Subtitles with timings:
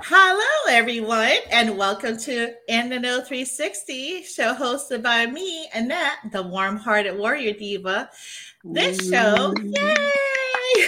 [0.00, 6.42] Hello, everyone, and welcome to In the Know 360, show hosted by me, Annette, the
[6.42, 8.08] warm hearted warrior diva.
[8.64, 10.86] This show, yay!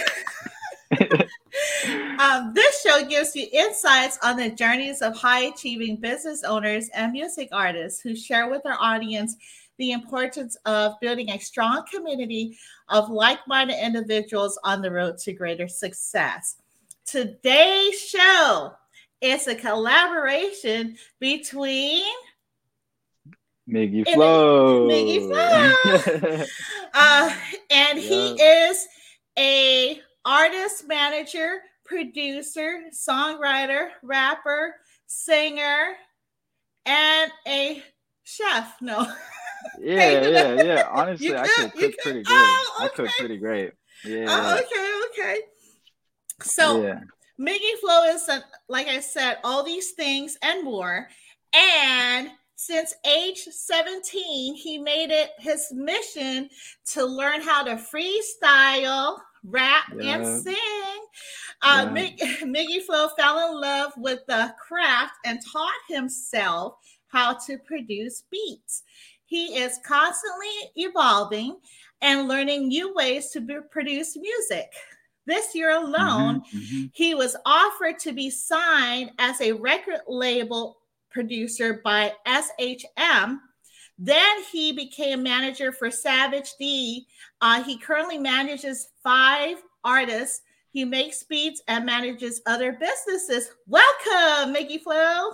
[2.19, 7.11] um, this show gives you insights on the journeys of high achieving business owners and
[7.11, 9.35] music artists who share with our audience
[9.77, 12.57] the importance of building a strong community
[12.89, 16.55] of like minded individuals on the road to greater success.
[17.05, 18.73] Today's show
[19.21, 22.03] is a collaboration between
[23.69, 24.87] Migi Flow.
[24.87, 26.45] Migi Flow.
[26.93, 27.35] uh,
[27.71, 28.87] and he is
[29.37, 34.75] a artist, manager, producer, songwriter, rapper,
[35.07, 35.95] singer,
[36.85, 37.83] and a
[38.23, 38.75] chef.
[38.81, 39.11] No.
[39.81, 40.89] Yeah, yeah, yeah.
[40.91, 42.27] Honestly, I could cook pretty good.
[42.29, 42.85] Oh, okay.
[42.85, 43.71] I cook pretty great.
[44.05, 44.25] Yeah.
[44.29, 45.41] Oh, okay, okay.
[46.43, 46.99] So yeah.
[47.39, 48.29] Migi Flow is,
[48.69, 51.09] like I said, all these things and more.
[51.53, 56.49] And since age 17, he made it his mission
[56.93, 60.15] to learn how to freestyle, rap, yeah.
[60.15, 60.55] and sing.
[61.61, 62.25] Uh, yeah.
[62.43, 66.75] Migi Flow fell in love with the craft and taught himself
[67.07, 68.83] how to produce beats.
[69.25, 71.57] He is constantly evolving
[72.01, 74.71] and learning new ways to produce music.
[75.25, 76.85] This year alone, mm-hmm, mm-hmm.
[76.93, 80.77] he was offered to be signed as a record label
[81.09, 83.39] producer by SHM.
[83.97, 87.05] Then he became manager for SavageDee.
[87.41, 90.41] Uh, he currently manages five artists.
[90.71, 93.49] He makes beats and manages other businesses.
[93.65, 95.31] Welcome, Migi Flow.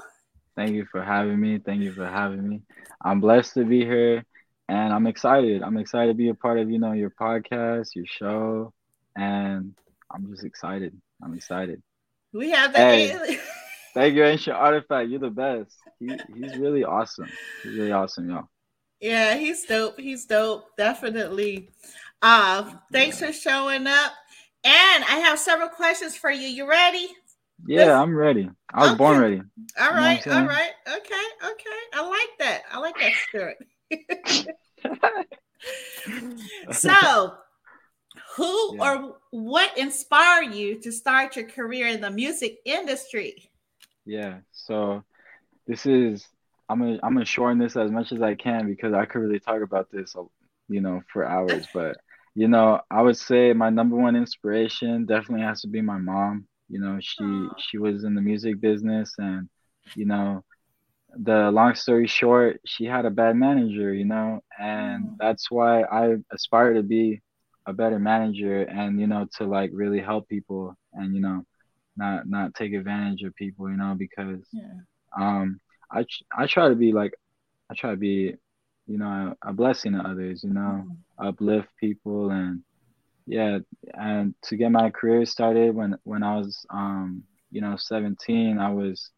[0.55, 1.57] Thank you for having me.
[1.57, 2.61] Thank you for having me.
[3.03, 4.23] I'm blessed to be here
[4.69, 5.63] and I'm excited.
[5.63, 8.73] I'm excited to be a part of, you know, your podcast, your show,
[9.15, 9.73] and
[10.13, 10.99] I'm just excited.
[11.23, 11.81] I'm excited.
[12.33, 13.39] We have the hey,
[13.93, 15.09] thank you, Ancient Artifact.
[15.09, 15.75] You're the best.
[15.99, 17.29] He, he's really awesome.
[17.63, 18.47] He's really awesome, y'all.
[18.99, 19.99] Yeah, he's dope.
[19.99, 20.65] He's dope.
[20.77, 21.69] Definitely.
[22.21, 23.27] Uh, thanks yeah.
[23.27, 24.13] for showing up.
[24.63, 26.47] And I have several questions for you.
[26.47, 27.09] You ready?
[27.65, 28.49] Yeah, I'm ready.
[28.73, 28.97] I was okay.
[28.97, 29.41] born ready.
[29.79, 30.71] All right, you know all right.
[30.87, 31.79] Okay, okay.
[31.93, 32.61] I like that.
[32.71, 33.57] I like that spirit.
[36.71, 37.33] so,
[38.35, 38.83] who yeah.
[38.83, 43.51] or what inspired you to start your career in the music industry?
[44.05, 45.03] Yeah, so
[45.67, 46.27] this is
[46.69, 49.39] I'm gonna I'm gonna shorten this as much as I can because I could really
[49.39, 50.15] talk about this,
[50.69, 51.67] you know, for hours.
[51.73, 51.97] But
[52.33, 56.47] you know, I would say my number one inspiration definitely has to be my mom.
[56.69, 57.53] You know, she Aww.
[57.57, 59.49] she was in the music business, and
[59.95, 60.45] you know,
[61.13, 63.93] the long story short, she had a bad manager.
[63.93, 67.21] You know, and that's why I aspire to be
[67.65, 71.43] a better manager, and you know, to like really help people, and you know,
[71.97, 73.69] not not take advantage of people.
[73.69, 74.79] You know, because yeah.
[75.17, 75.59] um,
[75.91, 76.05] I
[76.35, 77.13] I try to be like,
[77.69, 78.35] I try to be,
[78.87, 80.43] you know, a, a blessing to others.
[80.43, 80.95] You know, mm.
[81.19, 82.63] uplift people and
[83.31, 83.59] yeah
[83.93, 88.69] and to get my career started when when i was um you know 17 i
[88.69, 89.11] was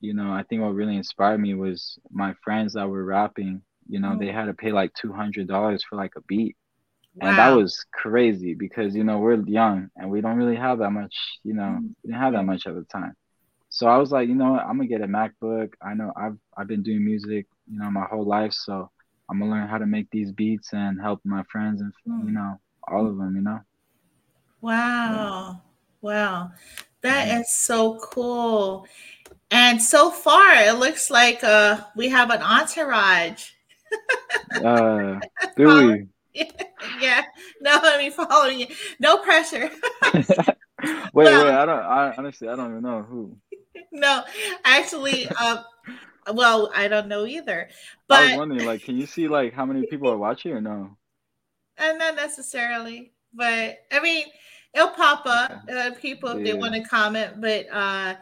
[0.00, 4.00] you know i think what really inspired me was my friends that were rapping you
[4.00, 4.18] know oh.
[4.18, 6.56] they had to pay like $200 for like a beat
[7.14, 7.28] wow.
[7.28, 10.90] and that was crazy because you know we're young and we don't really have that
[10.90, 11.14] much
[11.44, 11.86] you know mm-hmm.
[12.02, 13.14] we didn't have that much at the time
[13.68, 14.62] so i was like you know what?
[14.62, 18.04] i'm gonna get a macbook i know i've i've been doing music you know my
[18.04, 18.90] whole life so
[19.28, 22.26] i'm gonna learn how to make these beats and help my friends and mm.
[22.26, 22.58] you know
[22.88, 23.60] all of them, you know.
[24.60, 25.60] Wow.
[26.00, 26.52] Wow.
[27.02, 27.40] that yeah.
[27.40, 28.86] is so cool.
[29.50, 33.50] And so far it looks like uh we have an entourage.
[34.64, 35.20] uh
[35.56, 36.06] do we?
[37.00, 37.22] yeah.
[37.60, 38.66] No, I mean following you.
[38.98, 39.70] No pressure.
[40.14, 40.54] wait,
[41.14, 43.36] wait, I don't I honestly I don't even know who.
[43.92, 44.22] No,
[44.64, 45.64] actually, um
[46.34, 47.68] well, I don't know either.
[48.08, 50.60] But I was wondering, like, can you see like how many people are watching or
[50.60, 50.96] no?
[51.82, 54.26] and not necessarily, but I mean,
[54.74, 55.64] it'll pop up.
[55.70, 56.52] Uh, people if yeah.
[56.52, 58.14] they want to comment, but uh,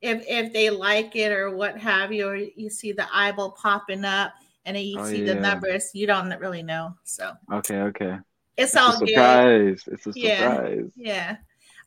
[0.00, 4.04] if if they like it or what have you, or you see the eyeball popping
[4.04, 4.32] up,
[4.64, 5.34] and then you oh, see yeah.
[5.34, 6.94] the numbers, you don't really know.
[7.04, 8.18] So okay, okay,
[8.56, 9.82] it's, it's all a surprise.
[9.82, 9.94] Good.
[9.94, 10.90] It's a surprise.
[10.96, 11.36] Yeah, yeah.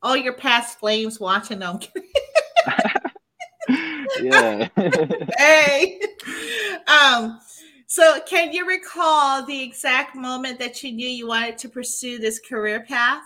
[0.01, 1.79] All your past flames watching them.
[4.21, 4.67] yeah.
[5.37, 5.99] hey.
[6.87, 7.39] Um
[7.89, 12.37] so, can you recall the exact moment that you knew you wanted to pursue this
[12.37, 13.23] career path?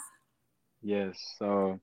[0.84, 1.20] Yes.
[1.40, 1.80] So,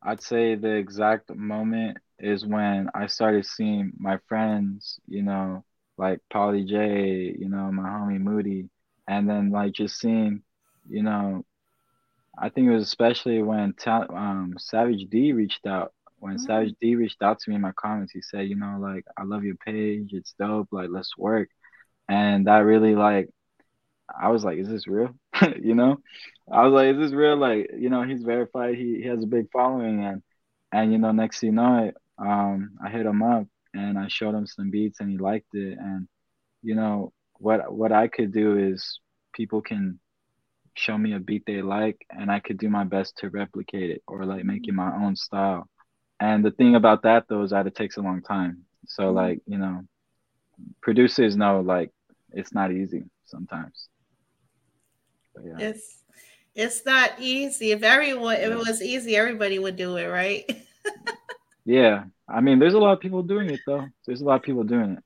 [0.00, 5.64] I'd say the exact moment is when I started seeing my friends, you know,
[6.00, 8.70] like Polly J, you know, my homie Moody,
[9.06, 10.42] and then like just seeing,
[10.88, 11.44] you know,
[12.38, 16.46] I think it was especially when ta- um, SavageDee reached out, when mm.
[16.46, 19.44] SavageDee reached out to me in my comments, he said, you know, like I love
[19.44, 21.50] your page, it's dope, like let's work.
[22.08, 23.28] And that really like
[24.08, 25.10] I was like, is this real?
[25.60, 25.98] you know?
[26.50, 27.36] I was like, is this real?
[27.36, 30.22] Like, you know, he's verified, he, he has a big following and
[30.72, 34.08] and you know, next thing you know it, um, I hit him up and I
[34.08, 35.78] showed him some beats and he liked it.
[35.78, 36.08] And,
[36.62, 39.00] you know, what what I could do is
[39.32, 39.98] people can
[40.74, 44.02] show me a beat they like and I could do my best to replicate it
[44.06, 45.68] or like make it my own style.
[46.20, 48.64] And the thing about that though is that it takes a long time.
[48.86, 49.16] So mm-hmm.
[49.16, 49.82] like, you know,
[50.82, 51.90] producers know like
[52.32, 53.88] it's not easy sometimes.
[55.34, 55.68] But, yeah.
[55.68, 55.96] It's
[56.54, 57.72] it's not easy.
[57.72, 60.44] If everyone if it was easy, everybody would do it, right?
[61.64, 62.04] yeah.
[62.28, 63.86] I mean, there's a lot of people doing it though.
[64.06, 65.04] There's a lot of people doing it.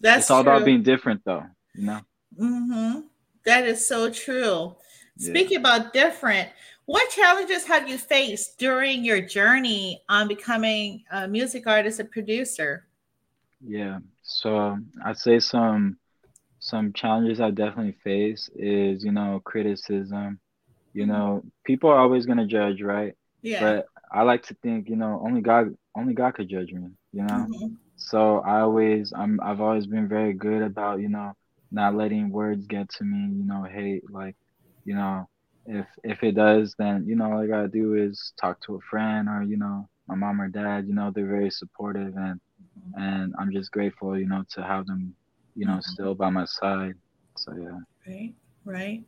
[0.00, 0.52] That's it's all true.
[0.52, 2.00] about being different though, you know?
[2.38, 3.00] Mm-hmm.
[3.44, 4.76] That is so true.
[5.18, 5.58] Speaking yeah.
[5.58, 6.48] about different,
[6.86, 12.86] what challenges have you faced during your journey on becoming a music artist and producer?
[13.64, 15.98] Yeah, so I'd say some
[16.58, 20.40] some challenges I definitely face is you know criticism.
[20.92, 21.12] You mm-hmm.
[21.12, 23.14] know, people are always gonna judge, right?
[23.42, 23.60] Yeah.
[23.60, 26.88] But I like to think, you know, only God only God could judge me.
[27.12, 27.74] You know, mm-hmm.
[27.96, 31.32] so I always I'm I've always been very good about you know
[31.70, 33.36] not letting words get to me.
[33.36, 34.36] You know, hate like
[34.84, 35.28] you know
[35.66, 38.80] if if it does, then you know all I gotta do is talk to a
[38.80, 40.86] friend or you know my mom or dad.
[40.86, 42.40] You know they're very supportive and
[42.78, 43.00] mm-hmm.
[43.00, 45.14] and I'm just grateful, you know, to have them,
[45.54, 45.92] you know, mm-hmm.
[45.92, 46.94] still by my side.
[47.36, 47.78] So yeah.
[48.06, 48.34] Right,
[48.64, 49.04] right.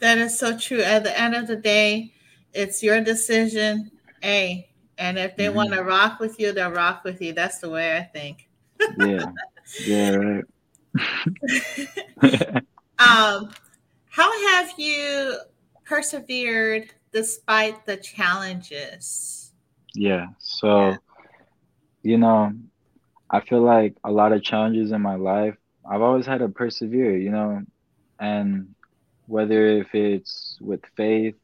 [0.00, 0.82] That is so true.
[0.82, 2.12] At the end of the day,
[2.52, 3.90] it's your decision.
[4.24, 4.68] A
[4.98, 5.56] and if they mm-hmm.
[5.56, 7.32] want to rock with you, they'll rock with you.
[7.32, 8.48] That's the way I think.
[8.98, 9.26] yeah.
[9.86, 10.44] Yeah, right.
[12.98, 13.50] um,
[14.10, 15.36] how have you
[15.84, 19.52] persevered despite the challenges?
[19.94, 20.26] Yeah.
[20.38, 20.96] So, yeah.
[22.02, 22.52] you know,
[23.30, 25.54] I feel like a lot of challenges in my life,
[25.88, 27.62] I've always had to persevere, you know,
[28.18, 28.74] and
[29.26, 31.36] whether if it's with faith,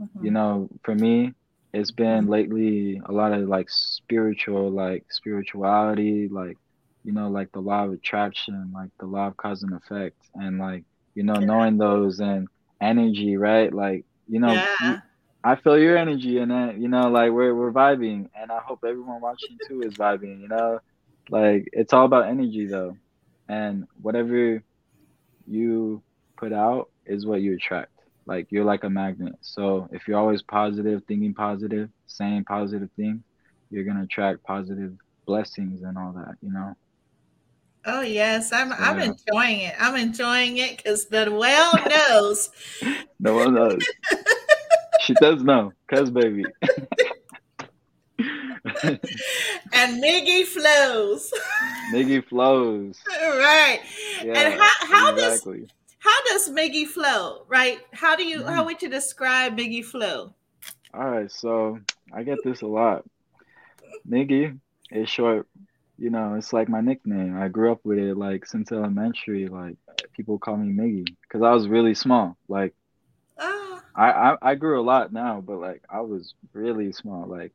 [0.00, 0.24] mm-hmm.
[0.24, 1.34] you know, for me,
[1.74, 2.30] it's been mm-hmm.
[2.30, 6.56] lately a lot of like spiritual, like spirituality, like,
[7.04, 10.58] you know, like the law of attraction, like the law of cause and effect, and
[10.58, 10.84] like,
[11.14, 11.46] you know, yeah.
[11.46, 12.46] knowing those and
[12.80, 13.72] energy, right?
[13.74, 15.00] Like, you know, yeah.
[15.42, 18.84] I feel your energy and that, you know, like we're we're vibing and I hope
[18.86, 20.78] everyone watching too is vibing, you know?
[21.28, 22.96] Like it's all about energy though.
[23.48, 24.62] And whatever
[25.46, 26.02] you
[26.36, 27.90] put out is what you attract.
[28.26, 29.34] Like you're like a magnet.
[29.40, 33.22] So if you're always positive, thinking positive, saying positive things,
[33.70, 34.92] you're gonna attract positive
[35.26, 36.74] blessings and all that, you know?
[37.86, 38.70] Oh yes, I'm.
[38.70, 38.76] Yeah.
[38.80, 39.74] I'm enjoying it.
[39.78, 42.50] I'm enjoying it because the well knows.
[43.20, 43.78] no one knows.
[45.00, 46.44] she does know, cuz baby.
[48.84, 51.32] and Migi flows.
[51.92, 52.98] Migi flows.
[53.10, 53.80] right.
[54.24, 55.60] Yeah, and how, how exactly.
[55.60, 55.68] does
[56.04, 57.44] how does Migi flow?
[57.48, 57.78] Right.
[57.92, 58.54] How do you mm-hmm.
[58.54, 60.34] how would you describe Migi flow?
[60.92, 61.80] All right, so
[62.12, 63.04] I get this a lot.
[64.08, 64.58] Migi
[64.90, 65.48] is short
[65.98, 67.36] you know, it's like my nickname.
[67.38, 69.46] I grew up with it like since elementary.
[69.46, 69.76] Like
[70.12, 72.36] people call me Migi because I was really small.
[72.48, 72.74] Like
[73.38, 73.80] oh.
[73.94, 77.26] I, I I grew a lot now, but like I was really small.
[77.26, 77.52] Like,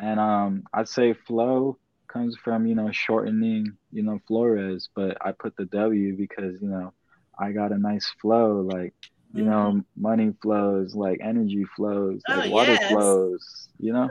[0.00, 5.32] and um, I'd say flow comes from you know shortening you know Flores, but I
[5.32, 6.94] put the W because you know
[7.38, 8.60] I got a nice flow.
[8.60, 8.94] Like
[9.32, 9.50] you mm-hmm.
[9.50, 12.90] know, money flows, like energy flows, like oh, water yes.
[12.90, 13.68] flows.
[13.78, 14.10] You know.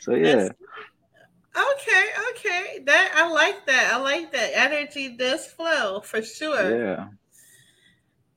[0.00, 0.34] So yeah.
[0.34, 0.54] That's-
[1.58, 2.78] Okay, okay.
[2.84, 3.92] That I like that.
[3.92, 4.50] I like that.
[4.54, 6.78] Energy does flow for sure.
[6.78, 7.08] Yeah.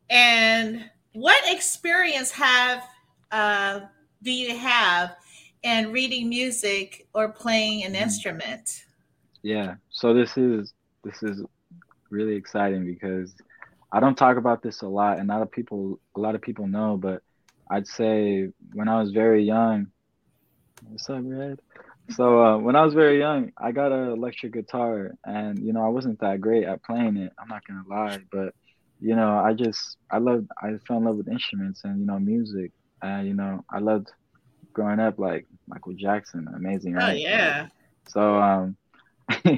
[0.10, 2.84] And what experience have
[3.32, 3.82] uh,
[4.24, 5.16] do you have
[5.64, 8.04] in reading music or playing an mm-hmm.
[8.04, 8.86] instrument?
[9.44, 9.76] Yeah.
[9.92, 10.74] So this is
[11.04, 11.44] this is
[12.10, 13.36] really exciting because
[13.92, 16.68] I don't talk about this a lot, and not a people a lot of people
[16.68, 17.22] know, but
[17.70, 19.88] I'd say when I was very young.
[20.88, 21.60] What's up, Red?
[22.10, 25.86] So uh, when I was very young, I got an electric guitar, and you know
[25.86, 27.32] I wasn't that great at playing it.
[27.40, 28.54] I'm not gonna lie, but
[29.00, 32.20] you know I just I loved I fell in love with instruments and you know
[32.20, 32.72] music,
[33.02, 34.08] and you know I loved
[34.74, 37.16] growing up like Michael Jackson, amazing, right?
[37.16, 37.68] Oh yeah.
[38.08, 38.78] So um,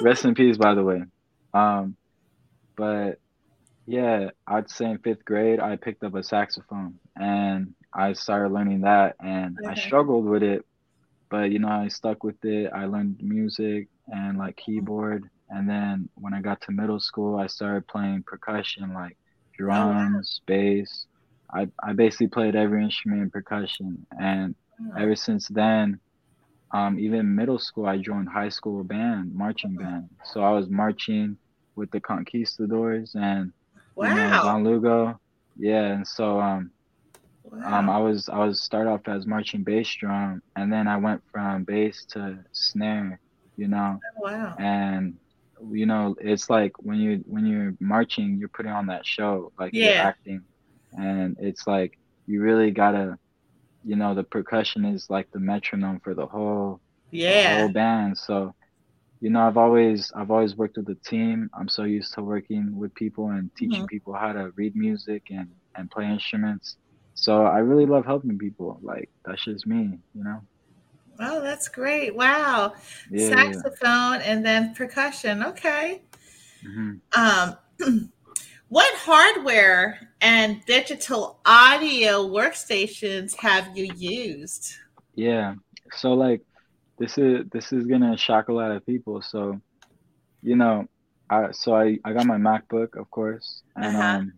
[0.00, 1.02] rest in peace, by the way.
[1.54, 1.96] Um,
[2.76, 3.18] but
[3.86, 8.82] yeah, I'd say in fifth grade I picked up a saxophone and I started learning
[8.82, 9.70] that, and okay.
[9.70, 10.64] I struggled with it
[11.28, 16.08] but you know i stuck with it i learned music and like keyboard and then
[16.14, 19.16] when i got to middle school i started playing percussion like
[19.58, 20.56] drums oh, wow.
[20.56, 21.06] bass
[21.52, 24.54] I, I basically played every instrument in percussion and
[24.98, 26.00] ever since then,
[26.72, 30.10] um, even middle school, I joined high school band, marching band.
[30.24, 31.38] So I was marching
[31.76, 33.52] with the Conquistadors and
[33.94, 34.08] wow.
[34.08, 35.20] you know, Don Lugo.
[35.58, 36.70] Yeah, and so um,
[37.44, 37.78] wow.
[37.78, 41.22] um, I was I was start off as marching bass drum, and then I went
[41.30, 43.20] from bass to snare.
[43.56, 44.00] You know.
[44.18, 44.54] Oh, wow.
[44.58, 45.16] And
[45.72, 49.72] you know, it's like when you when you're marching, you're putting on that show, like
[49.72, 49.84] yeah.
[49.84, 50.42] you're acting,
[50.92, 53.18] and it's like you really gotta
[53.84, 56.80] you know the percussion is like the metronome for the whole
[57.12, 58.54] yeah the whole band so
[59.20, 62.76] you know i've always i've always worked with a team i'm so used to working
[62.76, 63.86] with people and teaching mm-hmm.
[63.86, 66.76] people how to read music and and play instruments
[67.14, 70.40] so i really love helping people like that's just me you know
[71.20, 72.72] oh that's great wow
[73.10, 74.22] yeah, saxophone yeah.
[74.24, 76.02] and then percussion okay
[76.64, 76.94] mm-hmm.
[77.20, 78.10] um
[78.68, 84.74] What hardware and digital audio workstations have you used?
[85.14, 85.54] Yeah.
[85.92, 86.42] So like
[86.98, 89.22] this is this is gonna shock a lot of people.
[89.22, 89.60] So,
[90.42, 90.88] you know,
[91.28, 94.18] I so I, I got my MacBook, of course, and uh-huh.
[94.18, 94.32] um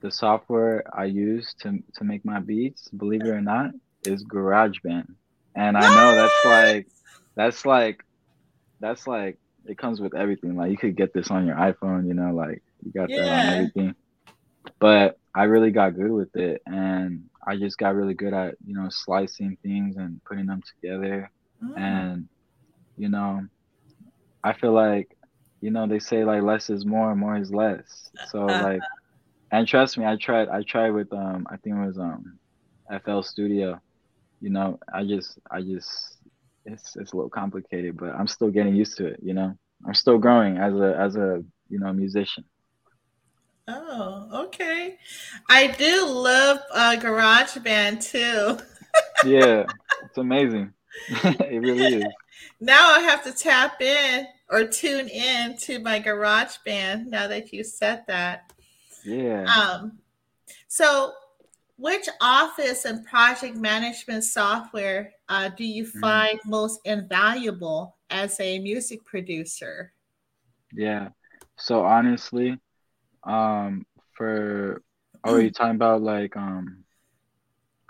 [0.00, 3.70] the software I use to to make my beats, believe it or not,
[4.04, 5.14] is GarageBand.
[5.54, 6.88] And I know that's like
[7.34, 8.04] that's like
[8.80, 10.56] that's like it comes with everything.
[10.56, 13.22] Like you could get this on your iPhone, you know, like you got yeah.
[13.22, 13.94] that on everything.
[14.78, 18.74] But I really got good with it, and I just got really good at you
[18.74, 21.30] know slicing things and putting them together,
[21.62, 21.78] mm.
[21.78, 22.28] and
[22.96, 23.46] you know,
[24.44, 25.16] I feel like
[25.60, 28.10] you know they say like less is more, and more is less.
[28.28, 28.80] So like,
[29.50, 30.48] and trust me, I tried.
[30.48, 32.38] I tried with um I think it was um
[33.04, 33.80] FL Studio.
[34.40, 36.18] You know, I just I just
[36.64, 39.20] it's it's a little complicated, but I'm still getting used to it.
[39.22, 42.44] You know, I'm still growing as a as a you know musician.
[43.68, 44.98] Oh, okay.
[45.48, 48.58] I do love uh, GarageBand too.
[49.28, 49.64] yeah,
[50.04, 50.72] it's amazing.
[51.08, 52.04] it really is.
[52.60, 57.64] Now I have to tap in or tune in to my GarageBand now that you
[57.64, 58.52] said that.
[59.04, 59.44] Yeah.
[59.44, 59.98] Um,
[60.68, 61.12] so,
[61.76, 66.00] which office and project management software uh, do you mm-hmm.
[66.00, 66.50] find mm.
[66.50, 69.92] most invaluable as a music producer?
[70.72, 71.08] Yeah.
[71.56, 72.58] So honestly,
[73.24, 74.82] um for
[75.24, 76.84] oh, are you talking about like um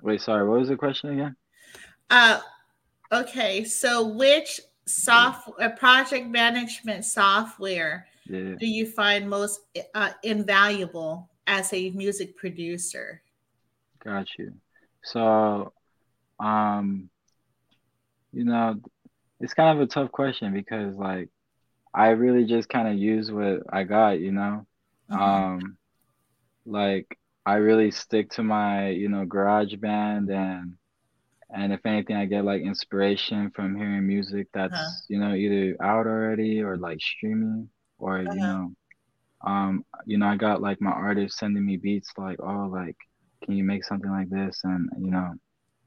[0.03, 1.37] wait, sorry, what was the question again?
[2.11, 2.41] Uh
[3.13, 8.55] okay, so which software project management software yeah.
[8.59, 9.61] do you find most
[9.95, 13.23] uh, invaluable as a music producer?
[14.05, 14.53] Got you.
[15.05, 15.73] So
[16.41, 17.09] um
[18.33, 18.81] you know
[19.41, 21.29] it's kind of a tough question because like
[21.95, 24.67] I really just kind of use what I got, you know.
[25.11, 25.23] Mm-hmm.
[25.23, 25.77] Um,
[26.65, 30.75] like I really stick to my, you know, GarageBand and
[31.55, 34.91] and if anything I get like inspiration from hearing music that's, uh-huh.
[35.09, 37.69] you know, either out already or like streaming
[38.03, 38.33] or uh-huh.
[38.35, 38.73] you know
[39.47, 42.97] um you know I got like my artists sending me beats like oh like
[43.45, 45.33] can you make something like this and you know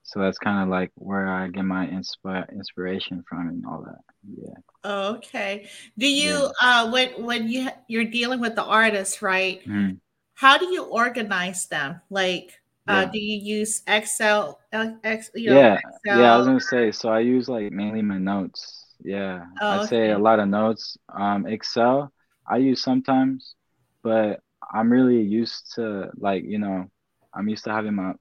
[0.03, 4.01] so that's kind of like where I get my inspi- inspiration from and all that.
[4.38, 4.89] Yeah.
[5.15, 5.67] Okay.
[5.98, 6.81] Do you yeah.
[6.84, 9.65] uh when when you you're dealing with the artists, right?
[9.65, 9.98] Mm.
[10.36, 12.01] How do you organize them?
[12.12, 12.53] Like
[12.88, 13.00] yeah.
[13.00, 15.74] uh do you use Excel uh, X, you know, Yeah.
[15.75, 16.20] Excel?
[16.20, 18.86] Yeah, I was going to say so I use like mainly my notes.
[19.04, 19.46] Yeah.
[19.62, 19.88] Oh, I'd okay.
[19.88, 20.98] say a lot of notes.
[21.13, 22.12] Um Excel
[22.48, 23.56] I use sometimes,
[24.04, 24.42] but
[24.74, 26.86] I'm really used to like, you know,
[27.34, 28.13] I'm used to having my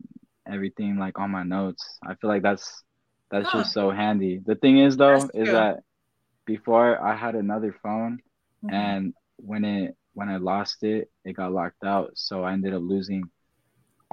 [0.50, 1.98] everything like on my notes.
[2.06, 2.82] I feel like that's
[3.30, 4.40] that's just so handy.
[4.44, 5.80] The thing is though is that
[6.46, 8.18] before I had another phone
[8.64, 8.74] mm-hmm.
[8.74, 12.12] and when it when I lost it, it got locked out.
[12.14, 13.24] So I ended up losing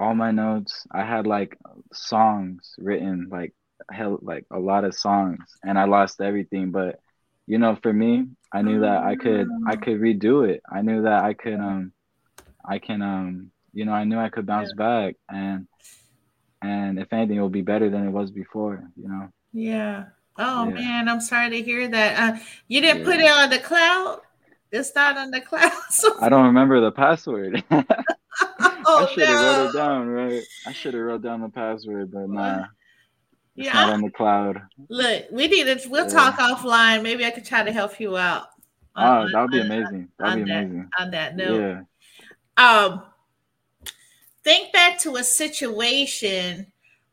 [0.02, 0.86] all my notes.
[0.90, 1.56] I had like
[1.92, 3.54] songs written like
[3.90, 6.70] hell like a lot of songs and I lost everything.
[6.70, 7.00] But
[7.46, 10.62] you know, for me, I knew that I could I could redo it.
[10.70, 11.92] I knew that I could um
[12.64, 14.84] I can um you know, I knew I could bounce yeah.
[14.84, 15.66] back and
[16.60, 18.82] and if anything, it will be better than it was before.
[18.96, 19.28] You know.
[19.52, 20.04] Yeah.
[20.38, 20.74] Oh yeah.
[20.74, 22.18] man, I'm sorry to hear that.
[22.18, 23.04] Uh, you didn't yeah.
[23.04, 24.20] put it on the cloud.
[24.70, 25.72] It's not on the cloud.
[25.90, 26.16] So...
[26.20, 27.62] I don't remember the password.
[29.00, 29.64] oh, I should have no.
[29.64, 30.42] wrote it down, right?
[30.66, 32.66] I should have wrote down the password, but nah.
[33.54, 34.62] It's yeah, not on the cloud.
[34.88, 35.88] Look, we need to.
[35.88, 36.10] We'll yeah.
[36.10, 37.02] talk offline.
[37.02, 38.46] Maybe I could try to help you out.
[38.96, 40.08] Oh, that would be amazing.
[40.18, 40.88] That would be amazing.
[40.98, 41.60] on that note.
[41.60, 41.80] Yeah.
[42.56, 43.02] Um,
[44.42, 46.66] think back to a situation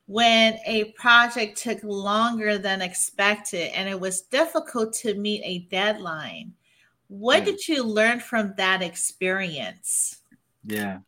[0.07, 6.53] when a project took longer than expected and it was difficult to meet a deadline.
[7.07, 7.45] What mm.
[7.45, 10.17] did you learn from that experience?
[10.65, 10.99] Yeah.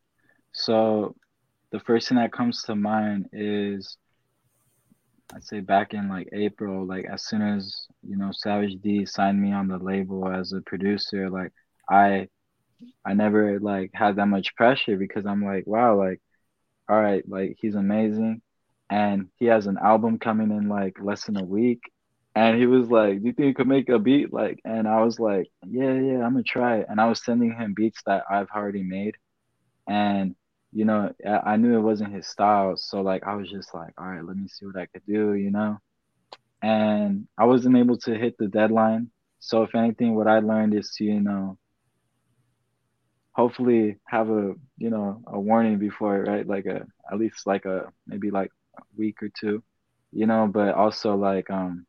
[0.54, 1.16] So
[1.72, 3.98] the first thing that comes to mind is
[5.34, 9.54] I'd say back in like April, like as soon as you know SavageDee signed me
[9.54, 11.54] on the label as a producer, like
[11.90, 12.28] I
[13.06, 16.22] I never like had that much pressure because I'm like, wow, like,
[16.90, 18.42] all right, like he's amazing.
[18.90, 21.82] And he has an album coming in like less than a week.
[22.36, 24.34] And he was like, Do you think you could make a beat?
[24.34, 26.88] Like, and I was like, Yeah, yeah, I'm gonna try it.
[26.90, 29.16] And I was sending him beats that I've already made.
[29.88, 30.36] And
[30.72, 32.76] you know, I knew it wasn't his style.
[32.78, 35.34] So like I was just like, all right, let me see what I could do,
[35.34, 35.78] you know?
[36.62, 39.10] And I wasn't able to hit the deadline.
[39.40, 41.58] So if anything, what I learned is to, you know,
[43.34, 46.48] hopefully have a, you know, a warning before, right?
[46.48, 49.62] Like a at least like a maybe like a week or two,
[50.12, 51.86] you know, but also like um,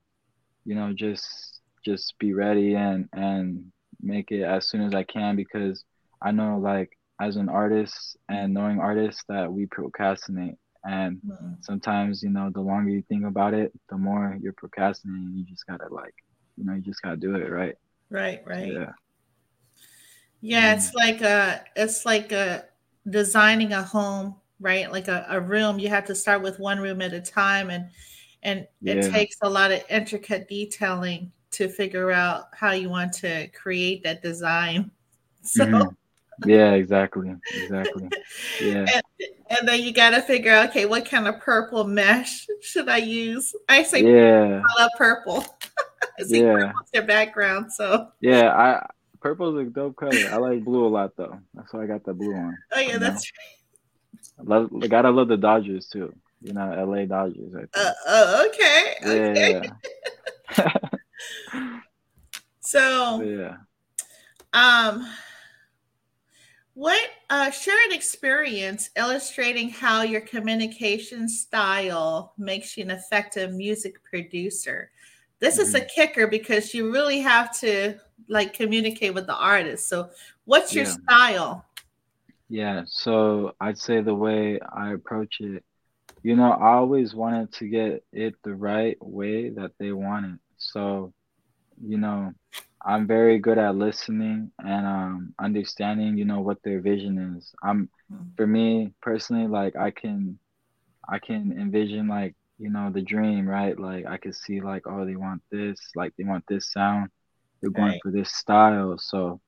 [0.64, 3.64] you know, just just be ready and and
[4.00, 5.84] make it as soon as I can because
[6.22, 6.90] I know like
[7.22, 10.56] as an artist and knowing artists that we procrastinate.
[10.84, 11.52] And mm-hmm.
[11.60, 15.32] sometimes you know the longer you think about it the more you're procrastinating.
[15.36, 16.14] You just gotta like
[16.56, 17.76] you know you just gotta do it right?
[18.10, 18.72] Right right.
[18.72, 18.92] Yeah.
[20.40, 22.64] Yeah it's like a it's like a
[23.08, 24.90] designing a home right?
[24.90, 25.78] Like a, a room.
[25.78, 27.88] You have to start with one room at a time and
[28.42, 28.94] and yeah.
[28.94, 34.02] it takes a lot of intricate detailing to figure out how you want to create
[34.02, 34.90] that design.
[35.44, 35.88] So mm-hmm
[36.46, 37.34] yeah, exactly.
[37.54, 38.08] Exactly.
[38.60, 38.86] Yeah.
[38.94, 39.02] And,
[39.50, 42.98] and, then you got to figure out, okay, what kind of purple mesh should I
[42.98, 43.54] use?
[43.68, 45.44] I say, yeah, I love purple.
[46.20, 47.72] See, yeah, their background.
[47.72, 48.86] So yeah, I
[49.20, 50.28] purple is a dope color.
[50.30, 51.38] I like blue a lot though.
[51.54, 52.56] That's why I got the blue one.
[52.72, 54.38] Oh yeah, that's right.
[54.38, 56.14] I love, I gotta love the Dodgers too.
[56.42, 57.54] You know, LA Dodgers.
[57.54, 58.94] I uh, uh, okay.
[59.02, 59.70] Okay.
[60.56, 60.78] Yeah.
[62.60, 63.56] so yeah.
[64.52, 65.06] Um
[66.82, 74.02] what uh, share an experience illustrating how your communication style makes you an effective music
[74.02, 74.90] producer?
[75.38, 75.62] This mm-hmm.
[75.62, 75.86] is a mm-hmm.
[75.94, 79.88] kicker because you really have to like communicate with the artist.
[79.88, 80.10] So,
[80.44, 80.96] what's your yeah.
[81.04, 81.66] style?
[82.48, 85.62] Yeah, so I'd say the way I approach it,
[86.24, 90.40] you know, I always wanted to get it the right way that they want it.
[90.58, 91.12] So,
[91.80, 92.34] you know,
[92.84, 97.54] I'm very good at listening and um, understanding, you know, what their vision is.
[97.62, 98.28] I'm hmm.
[98.36, 100.38] for me personally, like I can
[101.08, 103.78] I can envision like, you know, the dream, right?
[103.78, 107.10] Like I could see like, oh, they want this, like they want this sound,
[107.60, 108.98] they're going for this style.
[108.98, 109.40] So,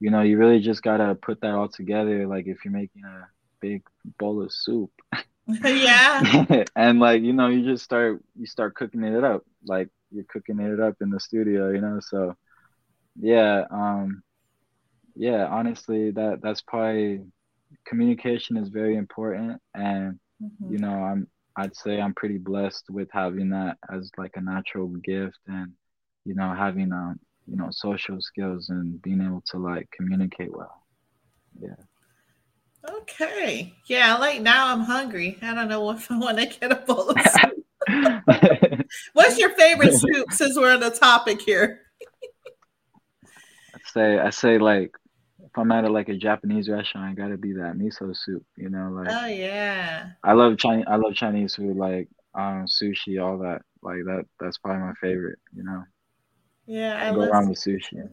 [0.00, 2.26] you know, you really just gotta put that all together.
[2.26, 3.26] Like if you're making a
[3.60, 3.82] big
[4.18, 4.90] bowl of soup.
[5.46, 6.64] yeah.
[6.76, 9.44] and like, you know, you just start you start cooking it up.
[9.66, 12.00] Like you're cooking it up in the studio, you know.
[12.00, 12.36] So
[13.18, 14.22] yeah, um,
[15.14, 15.46] yeah.
[15.46, 17.22] Honestly, that that's probably
[17.86, 20.72] communication is very important, and mm-hmm.
[20.72, 24.88] you know, I'm I'd say I'm pretty blessed with having that as like a natural
[24.88, 25.72] gift, and
[26.24, 30.84] you know, having um, you know, social skills and being able to like communicate well.
[31.60, 31.74] Yeah.
[32.88, 33.74] Okay.
[33.86, 35.38] Yeah, like now I'm hungry.
[35.42, 38.86] I don't know if I want to get a bowl of soup.
[39.12, 41.80] What's your favorite soup since we're on the topic here?
[43.92, 44.92] Say I say like
[45.44, 48.44] if I'm at a, like a Japanese restaurant, I gotta be that miso soup.
[48.56, 50.10] You know, like oh yeah.
[50.22, 50.86] I love Chinese.
[50.88, 53.62] I love Chinese food, like um sushi, all that.
[53.82, 54.24] Like that.
[54.40, 55.38] That's probably my favorite.
[55.54, 55.84] You know.
[56.66, 58.08] Yeah, I, I go around with sushi.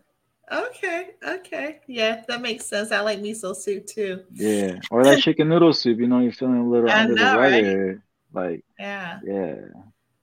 [0.52, 2.92] Okay, okay, yeah, that makes sense.
[2.92, 4.24] I like miso soup too.
[4.34, 6.00] Yeah, or that chicken noodle soup.
[6.00, 8.04] You know, you're feeling a little I under know, the weather.
[8.34, 8.46] Right?
[8.48, 9.56] Like, yeah, yeah,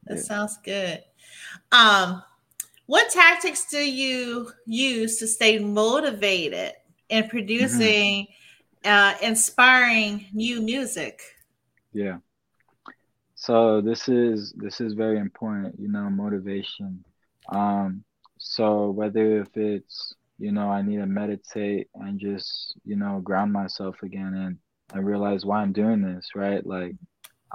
[0.07, 0.23] that yeah.
[0.23, 1.03] sounds good.
[1.71, 2.23] Um,
[2.87, 6.73] what tactics do you use to stay motivated
[7.09, 7.31] in mm-hmm.
[7.31, 8.29] producing,
[8.85, 8.89] mm-hmm.
[8.89, 11.21] uh, inspiring new music?
[11.93, 12.19] Yeah.
[13.35, 17.05] So this is this is very important, you know, motivation.
[17.49, 18.03] Um,
[18.39, 23.53] so whether if it's you know I need to meditate and just you know ground
[23.53, 24.59] myself again and
[24.93, 26.65] I realize why I'm doing this, right?
[26.65, 26.95] Like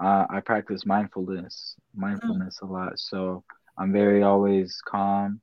[0.02, 2.70] uh, I practice mindfulness, mindfulness mm.
[2.70, 3.00] a lot.
[3.00, 3.44] So
[3.78, 5.42] I'm very always calm.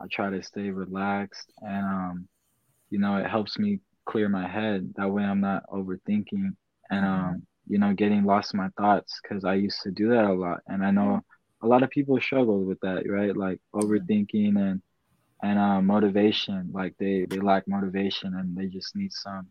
[0.00, 2.28] I try to stay relaxed, and um,
[2.90, 4.92] you know, it helps me clear my head.
[4.96, 6.50] That way, I'm not overthinking
[6.90, 10.24] and um, you know, getting lost in my thoughts because I used to do that
[10.24, 11.20] a lot, and I know
[11.62, 13.36] a lot of people struggle with that, right?
[13.36, 14.82] Like overthinking and
[15.42, 16.70] and uh, motivation.
[16.72, 19.48] Like they they lack motivation and they just need some,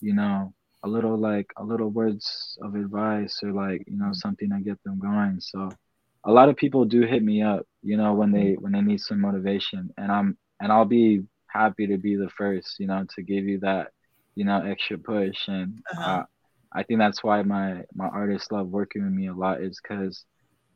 [0.00, 4.50] you know, a little like a little words of advice or like you know something
[4.50, 5.40] to get them going.
[5.40, 5.70] So
[6.26, 9.00] a lot of people do hit me up, you know, when they when they need
[9.00, 13.22] some motivation, and I'm and I'll be happy to be the first, you know, to
[13.22, 13.92] give you that,
[14.34, 15.46] you know, extra push.
[15.46, 16.10] And uh-huh.
[16.10, 16.24] uh,
[16.72, 20.24] I think that's why my my artists love working with me a lot is because,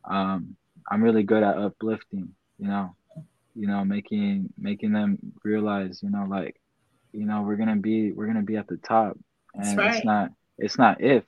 [0.08, 0.56] um,
[0.88, 2.94] I'm really good at uplifting, you know,
[3.56, 6.60] you know, making making them realize, you know, like,
[7.12, 9.18] you know, we're gonna be we're gonna be at the top,
[9.54, 9.96] and right.
[9.96, 11.24] it's not it's not if,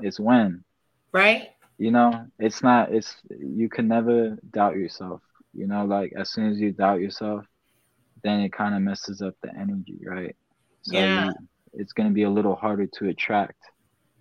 [0.00, 0.64] it's when,
[1.12, 1.48] right?
[1.78, 5.20] You know, it's not it's you can never doubt yourself.
[5.52, 7.44] You know, like as soon as you doubt yourself,
[8.22, 10.34] then it kind of messes up the energy, right?
[10.82, 11.26] So yeah.
[11.26, 11.34] You,
[11.74, 13.58] it's gonna be a little harder to attract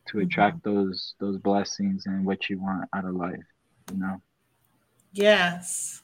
[0.08, 0.26] to mm-hmm.
[0.26, 0.76] attract mm-hmm.
[0.76, 3.46] those those blessings and what you want out of life,
[3.92, 4.22] you know.
[5.12, 6.02] Yes.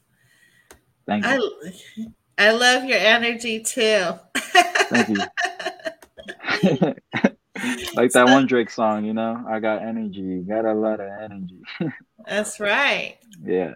[1.08, 2.12] Thank you.
[2.38, 4.14] I, I love your energy too.
[4.36, 6.94] Thank you.
[7.96, 11.60] like that one Drake song, you know, I got energy, got a lot of energy.
[12.26, 13.18] That's right.
[13.44, 13.74] Yeah.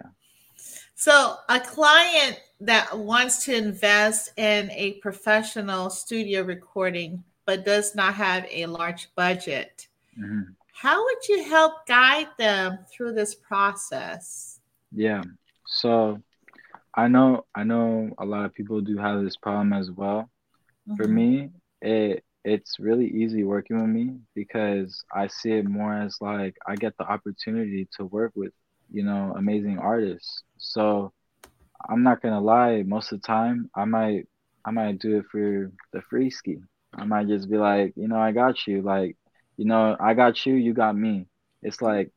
[0.94, 8.14] So, a client that wants to invest in a professional studio recording but does not
[8.14, 10.42] have a large budget, mm-hmm.
[10.72, 14.60] how would you help guide them through this process?
[14.92, 15.22] Yeah.
[15.66, 16.22] So
[16.94, 20.30] I know I know a lot of people do have this problem as well.
[20.88, 20.96] Mm-hmm.
[20.96, 21.50] For me,
[21.82, 26.76] it it's really easy working with me because I see it more as like I
[26.76, 28.52] get the opportunity to work with,
[28.90, 30.42] you know, amazing artists.
[30.58, 31.12] So
[31.88, 34.26] I'm not gonna lie, most of the time I might
[34.64, 36.58] I might do it for the free ski.
[36.94, 38.82] I might just be like, you know, I got you.
[38.82, 39.16] Like,
[39.56, 41.26] you know, I got you, you got me.
[41.62, 42.12] It's like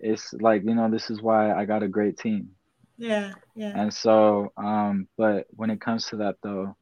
[0.00, 2.50] it's like you know this is why I got a great team.
[2.98, 3.74] Yeah, yeah.
[3.74, 6.76] And so, um, but when it comes to that though,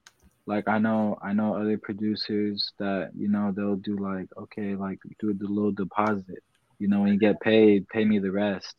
[0.46, 4.98] like I know I know other producers that you know they'll do like okay like
[5.18, 6.42] do the little deposit.
[6.78, 8.74] You know when you get paid, pay me the rest.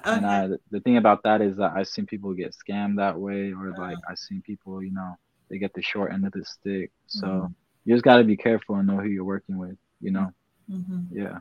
[0.00, 0.16] Okay.
[0.16, 3.52] And I, the thing about that is that I've seen people get scammed that way,
[3.52, 4.10] or like uh-huh.
[4.10, 5.16] I've seen people, you know,
[5.50, 6.92] they get the short end of the stick.
[7.08, 7.52] So mm-hmm.
[7.84, 9.76] you just got to be careful and know who you're working with.
[10.00, 10.32] You know.
[10.70, 11.18] Mm-hmm.
[11.18, 11.38] Yeah.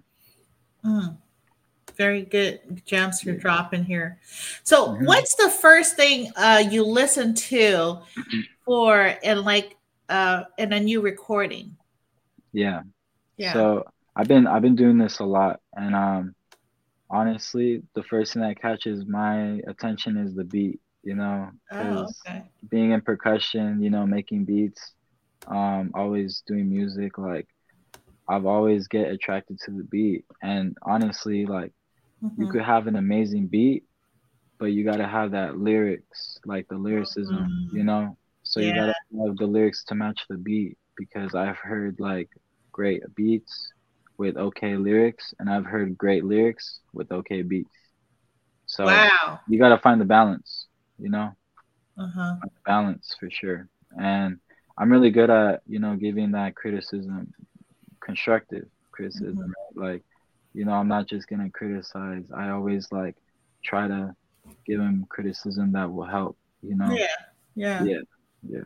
[0.84, 1.18] Mm
[1.98, 4.20] very good gems you're dropping here.
[4.64, 5.06] So, mm-hmm.
[5.06, 8.00] what's the first thing uh, you listen to
[8.66, 9.76] for in like
[10.10, 11.76] uh, in a new recording?
[12.54, 12.82] Yeah.
[13.38, 13.54] Yeah.
[13.54, 16.36] So I've been I've been doing this a lot, and um,
[17.10, 20.80] honestly, the first thing that catches my attention is the beat.
[21.04, 22.44] You know, oh, okay.
[22.70, 24.94] being in percussion, you know, making beats,
[25.48, 27.48] um, always doing music, like
[28.28, 30.26] I've always get attracted to the beat.
[30.42, 31.72] And honestly, like
[32.24, 32.42] Mm-hmm.
[32.42, 33.84] You could have an amazing beat,
[34.58, 37.78] but you gotta have that lyrics, like the lyricism, mm-hmm.
[37.78, 38.18] you know.
[38.44, 38.68] So yeah.
[38.68, 38.96] you gotta
[39.28, 42.30] have the lyrics to match the beat because I've heard like
[42.72, 43.72] great beats
[44.18, 47.70] with okay lyrics, and I've heard great lyrics with okay beats.
[48.66, 49.40] So wow.
[49.48, 51.36] you gotta find the balance, you know.
[51.98, 52.36] Uh-huh.
[52.66, 54.38] Balance for sure, and
[54.78, 57.34] I'm really good at you know giving that criticism,
[58.00, 59.80] constructive criticism, mm-hmm.
[59.80, 59.92] right?
[59.94, 60.04] like
[60.54, 62.26] you know, I'm not just gonna criticize.
[62.36, 63.16] I always like
[63.64, 64.16] try to
[64.66, 66.38] give him criticism that will help.
[66.62, 66.92] You know.
[66.92, 67.08] Yeah.
[67.56, 67.84] Yeah.
[67.84, 68.02] Yeah.
[68.48, 68.62] Yeah.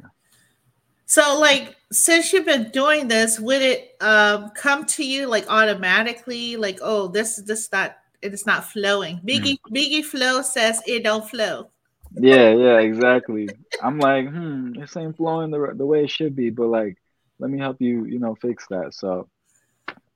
[1.05, 6.55] So, like, since you've been doing this, would it um, come to you like automatically?
[6.55, 9.17] Like, oh, this this not it's not flowing.
[9.17, 9.75] Biggie mm.
[9.75, 11.69] Biggie Flow says it don't flow.
[12.13, 13.49] yeah, yeah, exactly.
[13.83, 16.97] I'm like, hmm, this ain't flowing the the way it should be, but like,
[17.39, 18.93] let me help you, you know, fix that.
[18.93, 19.27] So,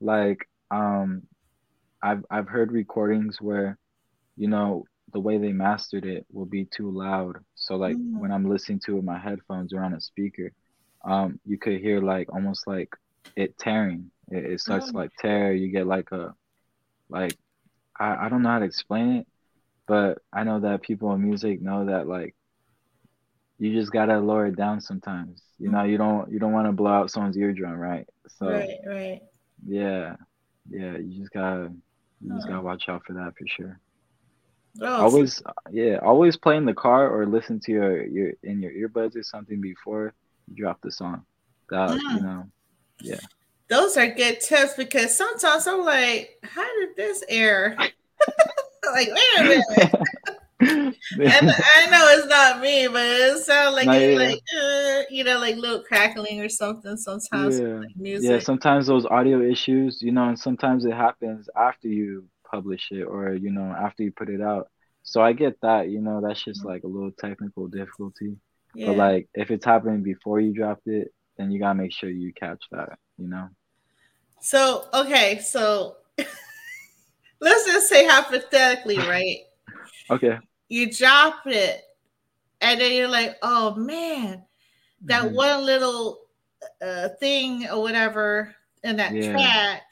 [0.00, 1.24] like, um,
[2.06, 3.78] I've I've heard recordings where,
[4.36, 7.36] you know, the way they mastered it will be too loud.
[7.54, 8.18] So like mm.
[8.20, 10.52] when I'm listening to it my headphones or on a speaker,
[11.04, 12.90] um, you could hear like almost like
[13.34, 14.10] it tearing.
[14.30, 14.92] It, it starts oh.
[14.92, 15.52] to like tear.
[15.52, 16.34] You get like a,
[17.08, 17.36] like,
[17.98, 19.26] I I don't know how to explain it,
[19.86, 22.34] but I know that people in music know that like,
[23.58, 25.42] you just gotta lower it down sometimes.
[25.58, 28.06] You know, you don't you don't want to blow out someone's eardrum, right?
[28.28, 29.20] So right, right.
[29.66, 30.16] Yeah,
[30.68, 30.98] yeah.
[30.98, 31.72] You just gotta
[32.20, 33.80] you just gotta watch out for that for sure.
[34.80, 38.72] Oh, always, yeah, always play in the car or listen to your your in your
[38.72, 40.12] earbuds or something before
[40.48, 41.24] you drop the song.
[41.70, 41.98] That mm.
[41.98, 42.44] you know,
[43.00, 43.20] yeah.
[43.68, 47.76] Those are good tips because sometimes I'm like, how did this air?
[48.92, 49.64] like, wait a minute.
[51.20, 55.56] I know it's not me, but it sounds like it's like uh, you know, like
[55.56, 56.96] little crackling or something.
[56.96, 57.66] Sometimes yeah.
[57.66, 58.30] Like music.
[58.30, 63.02] Yeah, sometimes those audio issues, you know, and sometimes it happens after you publish it
[63.02, 64.68] or you know after you put it out.
[65.02, 66.68] So I get that, you know, that's just mm-hmm.
[66.68, 68.36] like a little technical difficulty.
[68.74, 68.88] Yeah.
[68.88, 72.32] But like if it's happening before you dropped it, then you gotta make sure you
[72.32, 73.48] catch that, you know.
[74.40, 75.96] So okay, so
[77.40, 79.38] let's just say hypothetically, right?
[80.08, 80.38] Okay.
[80.68, 81.82] You drop it,
[82.60, 84.42] and then you're like, oh man,
[85.02, 85.34] that mm-hmm.
[85.34, 86.20] one little
[86.82, 89.32] uh, thing or whatever in that yeah.
[89.32, 89.82] track.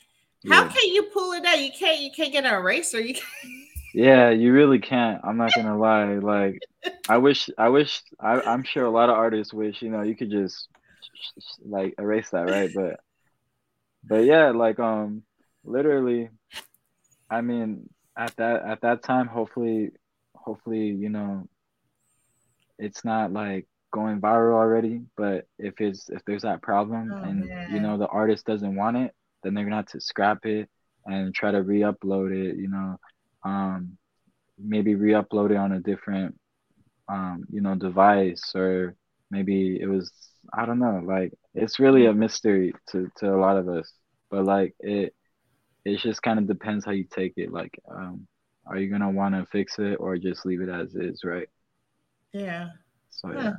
[0.48, 0.68] How yeah.
[0.68, 1.60] can you pull it out?
[1.60, 2.00] You can't.
[2.00, 3.00] You can't get an eraser.
[3.00, 3.64] You can't.
[3.94, 5.20] Yeah, you really can't.
[5.22, 6.14] I'm not gonna lie.
[6.14, 6.58] Like,
[7.08, 10.16] I wish, I wish, I, I'm sure a lot of artists wish, you know, you
[10.16, 10.68] could just
[11.64, 12.70] like erase that, right?
[12.74, 12.98] But,
[14.02, 15.22] but yeah, like, um,
[15.62, 16.30] literally,
[17.30, 19.92] I mean, at that at that time, hopefully,
[20.44, 21.48] hopefully, you know,
[22.78, 25.02] it's not like going viral already.
[25.16, 27.74] But if it's if there's that problem oh, and man.
[27.74, 30.68] you know the artist doesn't want it, then they're gonna have to scrap it
[31.06, 32.56] and try to re-upload it.
[32.56, 32.98] You know,
[33.44, 33.96] um,
[34.58, 36.38] maybe re-upload it on a different,
[37.08, 38.94] um, you know, device or
[39.30, 40.12] maybe it was
[40.52, 41.00] I don't know.
[41.04, 43.90] Like it's really a mystery to to a lot of us.
[44.30, 45.14] But like it,
[45.84, 47.52] it just kind of depends how you take it.
[47.52, 48.26] Like, um,
[48.66, 51.48] are you gonna want to fix it or just leave it as is, right?
[52.32, 52.68] Yeah.
[53.10, 53.52] So yeah.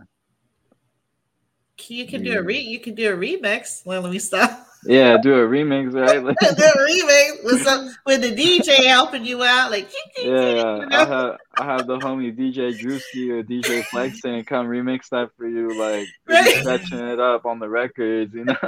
[1.87, 2.33] You can yeah.
[2.33, 3.85] do a re you can do a remix.
[3.85, 4.64] Well, let me stop.
[4.85, 6.21] Yeah, do a remix, right?
[6.23, 10.23] do a remix with some with the DJ helping you out, like yeah.
[10.23, 10.87] You know?
[10.91, 15.29] I have I have the homie DJ Drewski or DJ Flex and come remix that
[15.37, 16.57] for you, like right.
[16.57, 18.57] stretching it up on the records, you know.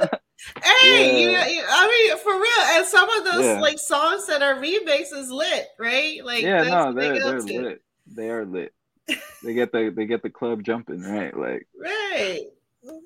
[0.64, 1.48] Hey, yeah.
[1.48, 3.60] you, you, I mean, for real, and some of those yeah.
[3.60, 6.24] like songs that are remixes lit, right?
[6.24, 7.82] Like yeah, no, they're, they are lit.
[8.06, 8.72] They are lit.
[9.44, 11.36] they get the they get the club jumping, right?
[11.36, 12.46] Like right.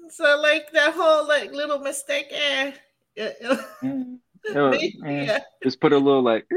[0.09, 2.73] So like that whole like little mistake, eh?
[3.17, 4.19] Mm.
[4.53, 5.39] Maybe, yeah.
[5.63, 6.47] Just put a little like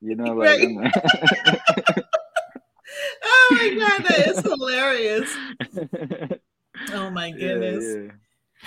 [0.00, 0.60] you know like.
[0.60, 0.92] Right.
[3.24, 5.36] oh my god, that is hilarious.
[6.92, 7.84] oh my goodness.
[7.84, 8.10] Yeah, yeah.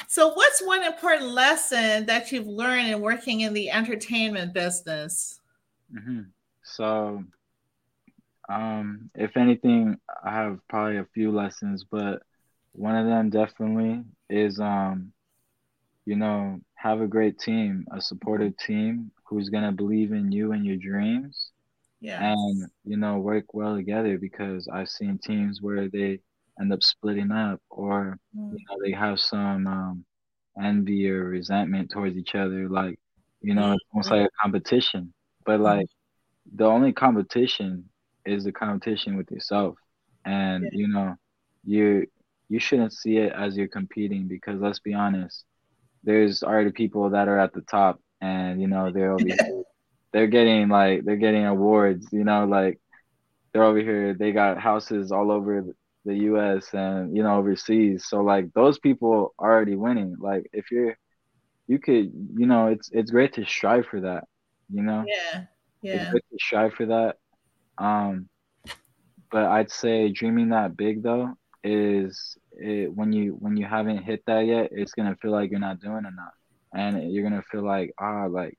[0.08, 5.40] So, what's one important lesson that you've learned in working in the entertainment business?
[5.94, 6.22] Mm-hmm.
[6.64, 7.24] So,
[8.50, 12.22] um, if anything, I have probably a few lessons, but
[12.74, 15.12] one of them definitely is, um,
[16.08, 20.65] you know, have a great team, a supportive team who's gonna believe in you and
[20.65, 21.52] your dreams.
[22.00, 22.32] Yeah.
[22.32, 26.22] And you know, work well together because I've seen teams where they
[26.62, 28.52] end up splitting up or mm.
[28.54, 30.06] you know they have some um,
[30.63, 32.98] envy or resentment towards each other like
[33.41, 35.13] you know it's almost like a competition
[35.46, 35.63] but mm.
[35.63, 35.88] like
[36.56, 37.88] the only competition
[38.26, 39.78] is the competition with yourself
[40.26, 40.70] and yeah.
[40.74, 41.15] you know
[41.63, 42.08] you
[42.50, 45.43] you shouldn't see it as you're competing because let's be honest
[46.08, 49.63] there's already people that are at the top and you know they're over here,
[50.13, 52.80] they're getting like they're getting awards you know like
[53.54, 55.65] they're over here they got houses all over
[56.08, 58.06] the US and you know overseas.
[58.08, 60.15] So like those people are already winning.
[60.20, 60.98] Like if you're
[61.67, 64.24] you could you know it's it's great to strive for that,
[64.74, 65.04] you know?
[65.06, 65.43] Yeah.
[65.82, 65.96] Yeah.
[65.96, 67.17] It's great to strive for that.
[67.78, 68.30] Um
[69.30, 71.34] but I'd say dreaming that big though
[71.67, 75.60] is it, when you when you haven't hit that yet, it's gonna feel like you're
[75.60, 76.34] not doing enough,
[76.73, 78.58] and you're gonna feel like ah like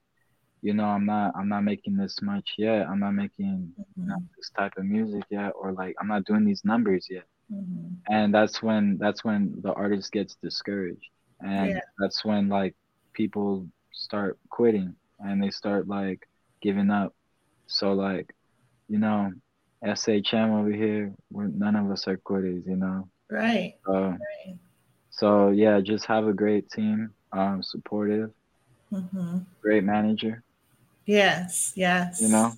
[0.62, 4.00] you know i'm not i'm not making this much yet i'm not making mm-hmm.
[4.00, 7.24] you know, this type of music yet or like i'm not doing these numbers yet
[7.52, 7.94] mm-hmm.
[8.08, 11.80] and that's when that's when the artist gets discouraged and yeah.
[11.98, 12.74] that's when like
[13.12, 16.28] people start quitting and they start like
[16.60, 17.14] giving up
[17.66, 18.34] so like
[18.88, 19.30] you know
[19.84, 23.08] shm over here we're none of us are quitters you know?
[23.30, 23.74] Right.
[23.86, 24.56] So, right.
[25.10, 28.30] so yeah just have a great team um supportive.
[28.92, 29.38] Mm-hmm.
[29.60, 30.42] great manager.
[31.06, 32.20] Yes yes.
[32.20, 32.52] You know?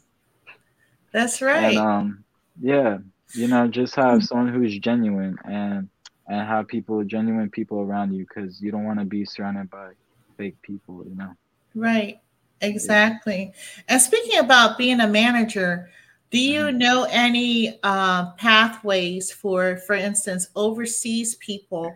[1.12, 1.76] That's right.
[1.76, 2.24] and um
[2.61, 2.98] yeah
[3.35, 5.88] you know just have someone who's genuine and
[6.28, 9.90] and have people genuine people around you because you don't want to be surrounded by
[10.38, 11.35] fake people you know?
[11.74, 12.20] Right.
[12.62, 13.52] Exactly.
[13.52, 13.83] Yeah.
[13.88, 15.90] and speaking about being a manager
[16.31, 16.79] do you mm-hmm.
[16.79, 21.95] know any uh, pathways for for instance overseas people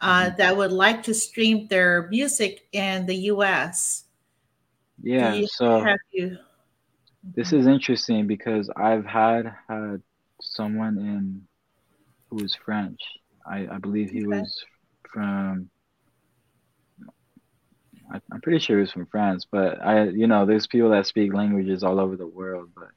[0.00, 0.36] uh, mm-hmm.
[0.36, 4.04] that would like to stream their music in the us
[5.02, 6.36] yeah so you...
[7.34, 10.02] this is interesting because i've had had
[10.42, 11.42] someone in
[12.30, 13.00] who was French.
[13.46, 14.40] I, I believe he okay.
[14.40, 14.64] was
[15.12, 15.68] from.
[18.12, 21.06] I, I'm pretty sure he was from France, but I, you know, there's people that
[21.06, 22.70] speak languages all over the world.
[22.74, 22.88] But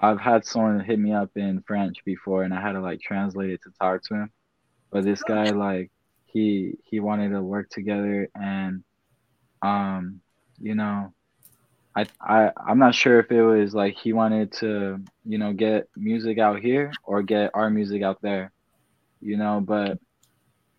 [0.00, 3.50] I've had someone hit me up in French before, and I had to like translate
[3.50, 4.30] it to talk to him.
[4.90, 5.90] But this guy, like,
[6.26, 8.84] he he wanted to work together, and
[9.62, 10.20] um,
[10.60, 11.12] you know,
[11.96, 15.88] I, I I'm not sure if it was like he wanted to, you know, get
[15.96, 18.52] music out here or get our music out there,
[19.20, 19.98] you know, but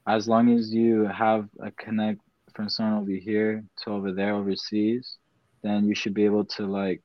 [0.08, 2.20] as long as you have a connect
[2.54, 5.18] from someone over here to over there overseas,
[5.62, 7.02] then you should be able to like,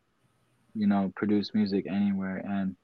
[0.74, 2.76] you know, produce music anywhere and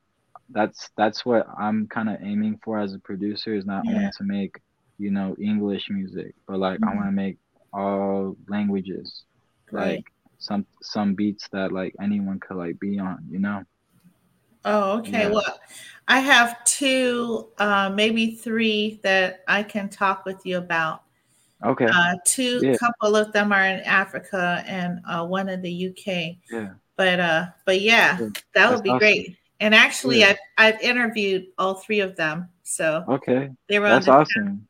[0.53, 3.93] that's that's what I'm kind of aiming for as a producer is not yeah.
[3.93, 4.61] only to make,
[4.99, 6.89] you know, English music, but like mm-hmm.
[6.89, 7.39] I want to make
[7.73, 9.25] all languages.
[9.71, 9.97] Right.
[9.97, 13.65] Like some some beats that like anyone could like be on, you know.
[14.65, 15.23] Oh, okay.
[15.23, 15.29] Yeah.
[15.29, 15.61] Well,
[16.09, 21.03] I have two, uh, maybe three that I can talk with you about.
[21.65, 21.87] Okay.
[21.87, 22.77] Uh, two, yeah.
[22.77, 26.37] couple of them are in Africa and uh, one in the UK.
[26.51, 26.71] Yeah.
[27.01, 28.99] But uh, but yeah, that That's would be awesome.
[28.99, 29.39] great.
[29.59, 30.37] And actually, yeah.
[30.59, 32.51] I've, I've interviewed all three of them.
[32.63, 33.89] So okay, they were.
[33.89, 34.69] That's awesome.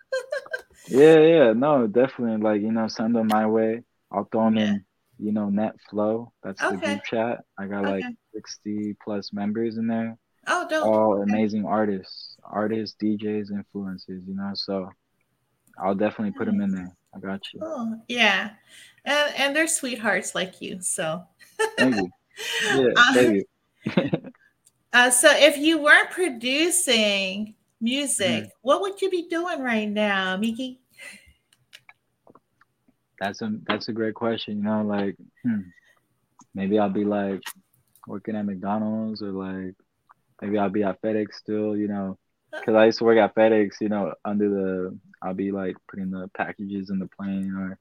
[0.87, 2.37] yeah, yeah, no, definitely.
[2.37, 3.83] Like you know, send them my way.
[4.13, 4.65] I'll throw them yeah.
[4.65, 4.85] in.
[5.19, 6.33] You know, Net Flow.
[6.45, 6.77] That's okay.
[6.77, 7.41] the group chat.
[7.59, 7.95] I got okay.
[7.95, 10.17] like sixty plus members in there.
[10.47, 10.87] Oh, dope.
[10.87, 11.33] All okay.
[11.33, 14.25] amazing artists, artists, DJs, influencers.
[14.25, 14.89] You know, so
[15.83, 16.93] I'll definitely put them in there.
[17.13, 17.59] I got you.
[17.61, 18.51] Oh, yeah,
[19.05, 20.81] and and they're sweethearts like you.
[20.81, 21.25] So
[21.77, 22.11] thank you.
[22.65, 23.45] Yeah, you.
[24.93, 30.37] uh, so if you weren't producing music, mm what would you be doing right now,
[30.37, 30.79] Migi?
[33.19, 34.59] That's a that's a great question.
[34.59, 35.61] You know, like hmm,
[36.55, 37.41] maybe I'll be like
[38.07, 39.75] working at McDonald's or like
[40.41, 41.77] maybe I'll be at FedEx still.
[41.77, 42.19] You know,
[42.53, 43.81] because I used to work at FedEx.
[43.81, 47.79] You know, under the I'll be like putting the packages in the plane or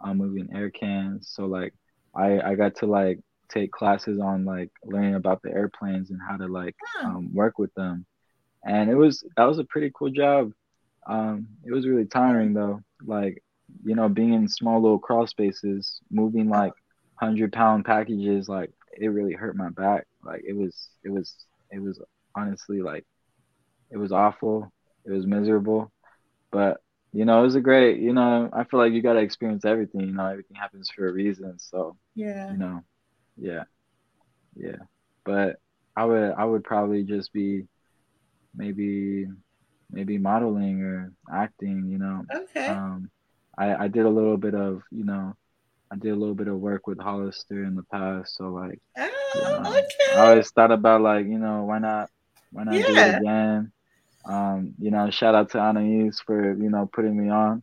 [0.00, 1.30] I'm moving air cans.
[1.34, 1.74] So like
[2.14, 6.36] I I got to like take classes on like learning about the airplanes and how
[6.36, 8.06] to like um, work with them
[8.64, 10.52] and it was that was a pretty cool job.
[11.06, 13.42] Um, it was really tiring though, like
[13.84, 16.72] you know, being in small little crawl spaces, moving like
[17.16, 20.06] hundred pound packages, like it really hurt my back.
[20.24, 21.34] Like it was, it was,
[21.70, 22.00] it was
[22.36, 23.04] honestly like
[23.90, 24.72] it was awful.
[25.04, 25.90] It was miserable,
[26.52, 26.80] but
[27.12, 28.00] you know, it was a great.
[28.00, 30.00] You know, I feel like you got to experience everything.
[30.02, 31.58] You know, everything happens for a reason.
[31.58, 32.82] So yeah, you know,
[33.38, 33.64] yeah,
[34.56, 34.76] yeah.
[35.24, 35.56] But
[35.96, 37.66] I would, I would probably just be
[38.54, 39.26] maybe
[39.90, 42.24] maybe modeling or acting, you know.
[42.34, 42.66] Okay.
[42.66, 43.10] Um,
[43.56, 45.34] I, I did a little bit of, you know,
[45.90, 48.36] I did a little bit of work with Hollister in the past.
[48.36, 50.16] So like oh, you know, okay.
[50.16, 52.10] I always thought about like, you know, why not
[52.52, 52.86] why not yeah.
[52.86, 53.72] do it again?
[54.24, 57.62] Um, you know, shout out to Anais for, you know, putting me on.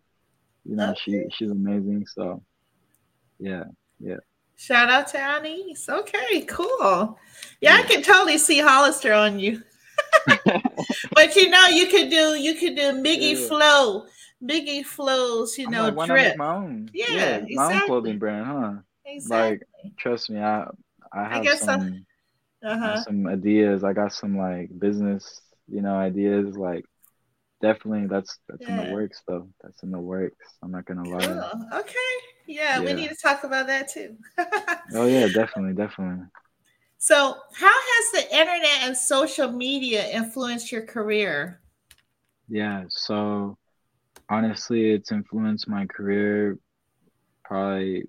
[0.64, 1.00] You know, okay.
[1.00, 2.08] she she's amazing.
[2.08, 2.42] So
[3.40, 3.66] yeah,
[4.00, 4.18] yeah.
[4.58, 5.76] Shout out to Anais.
[5.88, 7.20] Okay, cool.
[7.62, 9.62] Yeah, yeah, I can totally see Hollister on you.
[10.26, 13.48] but you know, you could do you could do Biggie yeah.
[13.48, 14.06] Flow,
[14.44, 16.38] Biggie Flows, you know, like, drip.
[16.38, 17.56] my own, yeah, yeah exactly.
[17.56, 18.74] my own clothing brand, huh?
[19.06, 19.68] Exactly.
[19.84, 20.68] Like, trust me, I
[21.12, 22.06] I have I some
[22.64, 23.04] uh-huh.
[23.04, 23.84] some ideas.
[23.84, 26.58] I got some like business, you know, ideas.
[26.58, 26.86] Like,
[27.62, 28.82] definitely, that's that's yeah.
[28.82, 29.50] in the works, though.
[29.62, 30.46] That's in the works.
[30.64, 31.26] I'm not gonna lie.
[31.26, 31.80] Cool.
[31.80, 32.35] Okay.
[32.48, 34.18] Yeah, yeah, we need to talk about that too.
[34.94, 36.26] oh yeah, definitely, definitely.
[36.98, 41.62] So, how has the internet and social media influenced your career?
[42.48, 43.58] Yeah, so
[44.30, 46.58] honestly, it's influenced my career
[47.44, 48.06] probably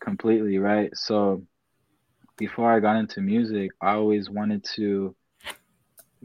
[0.00, 0.90] completely, right?
[0.94, 1.44] So,
[2.36, 5.14] before I got into music, I always wanted to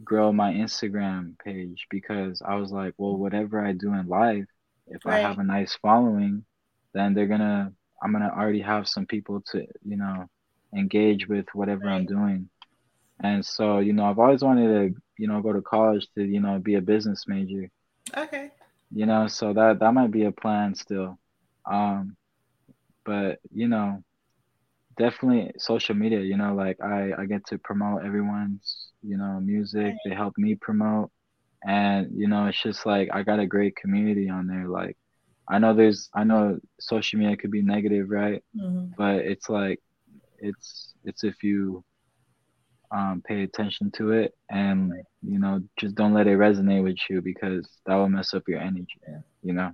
[0.04, 4.46] grow my Instagram page because I was like, well, whatever I do in life,
[4.88, 5.24] if right.
[5.24, 6.46] I have a nice following,
[6.94, 7.72] then they're gonna,
[8.02, 10.30] I'm gonna already have some people to, you know,
[10.76, 11.96] engage with whatever right.
[11.96, 12.50] I'm doing.
[13.22, 16.40] And so, you know, I've always wanted to, you know, go to college to, you
[16.40, 17.70] know, be a business major.
[18.16, 18.52] Okay.
[18.92, 21.18] You know, so that that might be a plan still.
[21.66, 22.16] Um
[23.06, 24.04] but, you know,
[24.98, 29.84] definitely social media, you know, like I I get to promote everyone's, you know, music.
[29.84, 29.98] Right.
[30.06, 31.12] They help me promote.
[31.64, 34.98] And, you know, it's just like I got a great community on there like
[35.50, 38.44] I know there's I know social media could be negative, right?
[38.56, 38.94] Mm-hmm.
[38.98, 39.80] But it's like
[40.40, 41.84] it's it's if you
[42.92, 47.22] um, pay attention to it and you know just don't let it resonate with you
[47.22, 49.00] because that will mess up your energy
[49.44, 49.72] you know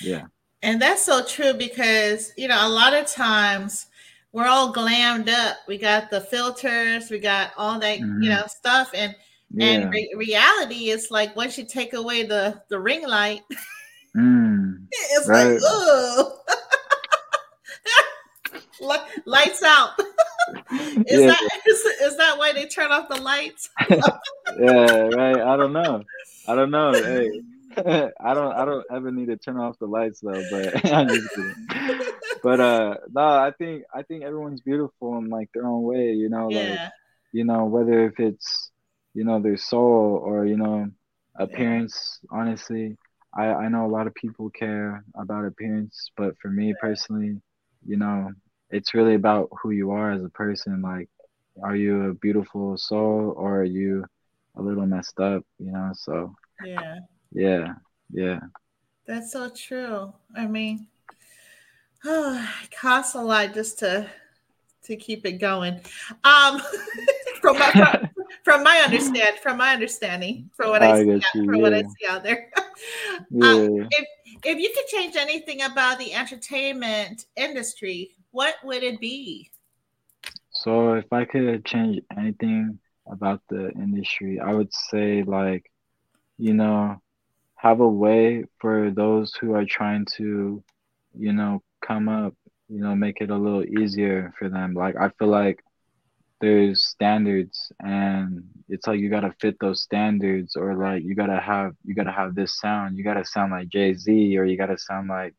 [0.00, 0.24] yeah
[0.62, 3.86] and that's so true because you know a lot of times
[4.32, 8.22] we're all glammed up we got the filters we got all that mm-hmm.
[8.22, 9.14] you know stuff and
[9.52, 9.66] yeah.
[9.66, 13.42] and re- reality is like once you take away the the ring light
[14.16, 14.43] mm,
[15.12, 15.52] it's right.
[15.52, 16.40] like oh
[19.26, 19.90] lights out.
[20.70, 21.26] is yeah.
[21.28, 23.70] that is, is that why they turn off the lights?
[23.88, 25.40] yeah, right.
[25.40, 26.02] I don't know.
[26.46, 26.92] I don't know.
[26.92, 27.30] Hey.
[27.76, 31.28] I don't I don't ever need to turn off the lights though, but I'm just
[31.34, 31.54] kidding.
[32.42, 36.28] But uh no, I think I think everyone's beautiful in like their own way, you
[36.28, 36.70] know, yeah.
[36.70, 36.78] like
[37.32, 38.70] you know, whether if it's
[39.12, 40.88] you know their soul or you know
[41.34, 42.38] appearance, yeah.
[42.38, 42.96] honestly.
[43.36, 47.40] I, I know a lot of people care about appearance, but for me personally,
[47.86, 48.30] you know,
[48.70, 50.82] it's really about who you are as a person.
[50.82, 51.08] Like,
[51.62, 54.04] are you a beautiful soul or are you
[54.56, 55.44] a little messed up?
[55.58, 56.98] You know, so yeah,
[57.32, 57.74] yeah,
[58.12, 58.40] yeah.
[59.06, 60.12] That's so true.
[60.36, 60.86] I mean,
[62.04, 64.08] oh, it costs a lot just to
[64.84, 65.80] to keep it going.
[66.24, 66.60] Um,
[67.40, 68.08] from my
[68.42, 71.62] from, my understand from my understanding from what I, I see out, you, from yeah.
[71.62, 72.50] what I see out there.
[73.30, 73.46] yeah.
[73.46, 74.06] Um, if
[74.44, 79.50] if you could change anything about the entertainment industry, what would it be?
[80.50, 85.70] So if I could change anything about the industry, I would say like,
[86.38, 87.00] you know,
[87.56, 90.62] have a way for those who are trying to,
[91.18, 92.34] you know, come up,
[92.68, 94.74] you know, make it a little easier for them.
[94.74, 95.62] Like I feel like
[96.44, 101.74] there's standards and it's like you gotta fit those standards or like you gotta have
[101.84, 102.98] you gotta have this sound.
[102.98, 105.34] You gotta sound like Jay Z or you gotta sound like,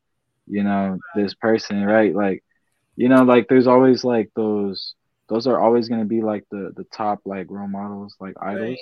[0.48, 2.16] you know, this person, right?
[2.16, 2.44] Like,
[2.96, 4.96] you know, like there's always like those
[5.30, 8.80] those are always gonna be like the the top like role models, like idols.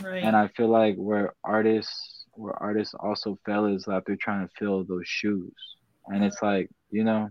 [0.00, 0.10] Right.
[0.10, 0.24] right.
[0.24, 4.54] And I feel like where artists where artists also fail is that they're trying to
[4.58, 5.52] fill those shoes.
[6.06, 7.28] And it's like, you know,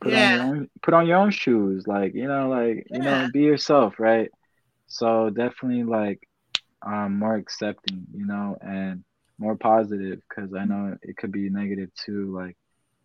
[0.00, 0.32] put yeah.
[0.32, 1.86] on your own put on your own shoes.
[1.86, 2.96] Like, you know, like, yeah.
[2.96, 4.30] you know, be yourself, right?
[4.86, 6.20] So definitely like
[6.84, 9.04] um more accepting, you know, and
[9.38, 12.34] more positive because I know it could be negative too.
[12.34, 12.56] Like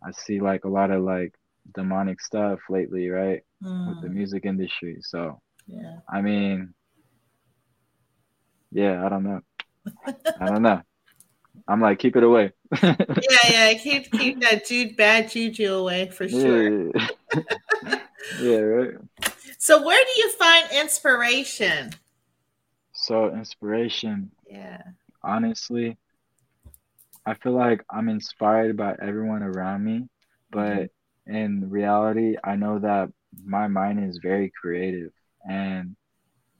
[0.02, 1.34] I see like a lot of like
[1.74, 3.42] demonic stuff lately, right?
[3.62, 3.88] Mm.
[3.88, 4.14] With the mm.
[4.14, 4.98] music industry.
[5.00, 5.98] So yeah.
[6.08, 6.74] I mean
[8.72, 9.40] yeah, I don't know.
[10.40, 10.82] I don't know.
[11.66, 12.52] I'm like, keep it away.
[12.82, 12.94] Yeah,
[13.48, 16.90] yeah, keep keep that jude bad juju away for sure.
[16.90, 17.08] Yeah,
[18.40, 18.94] yeah, right.
[19.58, 21.92] So where do you find inspiration?
[22.92, 24.30] So inspiration.
[24.48, 24.82] Yeah.
[25.22, 25.96] Honestly,
[27.24, 30.08] I feel like I'm inspired by everyone around me,
[30.50, 30.90] but
[31.28, 31.34] mm-hmm.
[31.34, 33.10] in reality, I know that
[33.44, 35.10] my mind is very creative
[35.48, 35.96] and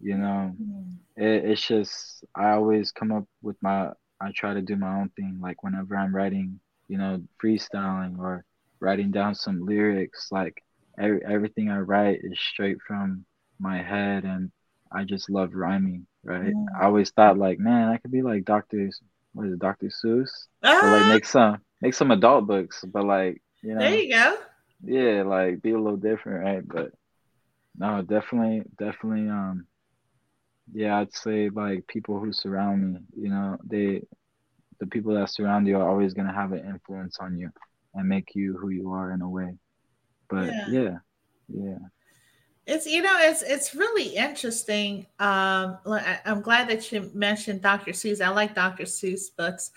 [0.01, 1.23] you know, mm-hmm.
[1.23, 3.91] it, it's just I always come up with my
[4.21, 5.39] I try to do my own thing.
[5.41, 8.45] Like whenever I'm writing, you know, freestyling or
[8.81, 10.63] writing down some lyrics, like
[10.99, 13.25] every, everything I write is straight from
[13.59, 14.51] my head, and
[14.93, 16.07] I just love rhyming.
[16.25, 16.55] Right?
[16.55, 16.67] Mm.
[16.81, 18.91] I always thought like, man, I could be like Doctor,
[19.33, 20.31] what is it, Doctor Seuss?
[20.63, 20.81] Ah!
[20.83, 24.37] like make some make some adult books, but like you know, there you go.
[24.83, 26.67] Yeah, like be a little different, right?
[26.67, 26.93] But
[27.79, 29.67] no, definitely, definitely, um,
[30.73, 34.03] yeah, I'd say like people who surround me, you know, they
[34.79, 37.51] the people that surround you are always gonna have an influence on you
[37.95, 39.55] and make you who you are in a way.
[40.29, 40.97] But yeah, yeah.
[41.49, 41.79] yeah.
[42.67, 45.07] It's you know it's it's really interesting.
[45.21, 45.79] Um,
[46.25, 47.93] I'm glad that you mentioned Dr.
[47.93, 48.21] Seuss.
[48.21, 48.85] I like Dr.
[48.85, 49.71] Seuss books,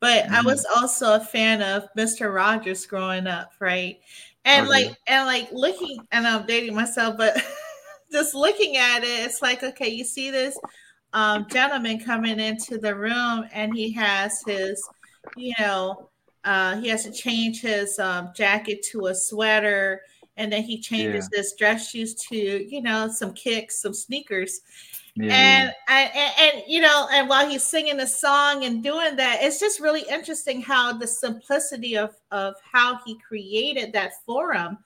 [0.00, 0.34] but mm-hmm.
[0.34, 2.34] I was also a fan of Mr.
[2.34, 4.00] Rogers growing up, right?
[4.44, 4.86] And okay.
[4.86, 7.40] like and like looking, and I'm dating myself, but
[8.12, 10.58] just looking at it, it's like, okay, you see this
[11.12, 14.82] um, gentleman coming into the room and he has his,
[15.36, 16.08] you know,
[16.44, 20.02] uh, he has to change his um, jacket to a sweater
[20.36, 21.38] and then he changes yeah.
[21.38, 24.60] his dress shoes to, you know, some kicks, some sneakers.
[25.14, 26.32] Yeah, and, yeah.
[26.38, 29.78] and, and you know, and while he's singing the song and doing that, it's just
[29.78, 34.78] really interesting how the simplicity of of how he created that forum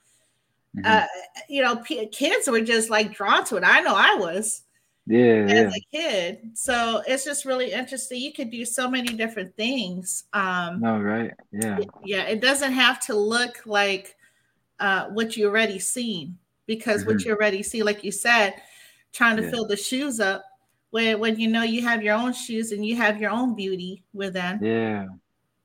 [0.77, 0.87] Mm-hmm.
[0.87, 1.07] Uh,
[1.49, 3.65] you know, p- kids were just like drawn to it.
[3.65, 4.63] I know I was.
[5.07, 5.71] Yeah, as yeah.
[5.71, 6.51] a kid.
[6.55, 8.21] So it's just really interesting.
[8.21, 10.25] You could do so many different things.
[10.33, 11.33] Um, no, right?
[11.53, 11.79] Yeah.
[12.05, 12.23] Yeah.
[12.25, 14.17] It doesn't have to look like
[14.81, 17.13] uh, what you already seen because mm-hmm.
[17.13, 18.55] what you already see, like you said,
[19.13, 19.51] trying to yeah.
[19.51, 20.45] fill the shoes up
[20.91, 24.03] when when you know you have your own shoes and you have your own beauty
[24.13, 24.59] with them.
[24.63, 25.07] Yeah.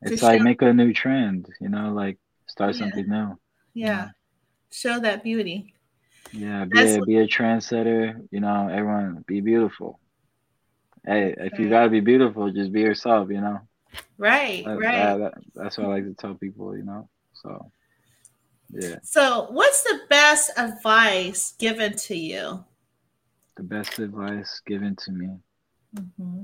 [0.03, 0.43] It's like show.
[0.43, 2.79] make a new trend, you know, like start yeah.
[2.79, 3.39] something new.
[3.73, 4.09] Yeah
[4.71, 5.73] show that beauty.
[6.31, 8.27] Yeah, be a, be a trendsetter.
[8.31, 9.99] You know, everyone be beautiful.
[11.05, 13.29] Hey, if you gotta be beautiful, just be yourself.
[13.29, 13.59] You know.
[14.17, 14.91] Right, that, right.
[14.91, 16.75] That, that, that's what I like to tell people.
[16.77, 17.71] You know, so
[18.71, 18.95] yeah.
[19.03, 22.63] So, what's the best advice given to you?
[23.57, 25.29] The best advice given to me.
[25.95, 26.41] Mm-hmm.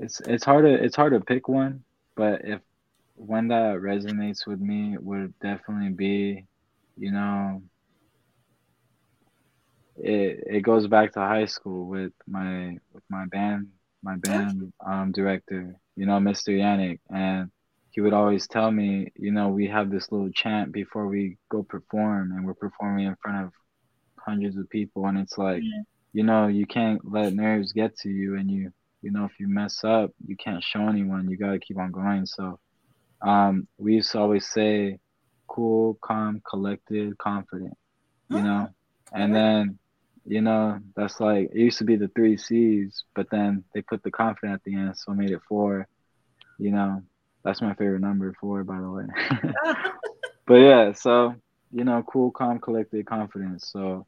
[0.00, 1.84] It's it's hard to it's hard to pick one,
[2.14, 2.60] but if
[3.16, 6.46] one that resonates with me would definitely be,
[6.96, 7.62] you know,
[9.96, 13.68] it it goes back to high school with my with my band
[14.02, 16.50] my band um director, you know, Mr.
[16.50, 17.50] Yannick, and
[17.90, 21.62] he would always tell me, you know, we have this little chant before we go
[21.62, 23.52] perform, and we're performing in front of
[24.18, 25.82] hundreds of people, and it's like, yeah.
[26.12, 28.70] you know, you can't let nerves get to you, and you,
[29.02, 31.28] you know, if you mess up, you can't show anyone.
[31.28, 32.26] You gotta keep on going.
[32.26, 32.60] So
[33.26, 34.98] um, we used to always say
[35.48, 37.76] cool, calm, collected, confident,
[38.28, 38.68] you know?
[39.12, 39.78] And then,
[40.24, 44.02] you know, that's like, it used to be the three C's, but then they put
[44.02, 45.86] the confident at the end, so I made it four,
[46.58, 47.02] you know?
[47.44, 49.04] That's my favorite number, four, by the way.
[50.46, 51.34] but yeah, so,
[51.72, 53.70] you know, cool, calm, collected, confidence.
[53.72, 54.06] So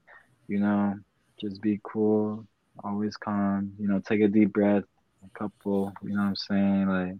[0.48, 0.94] you know,
[1.40, 2.44] just be cool,
[2.82, 4.84] always calm, you know, take a deep breath,
[5.24, 6.88] a couple, you know what I'm saying?
[6.88, 7.14] Like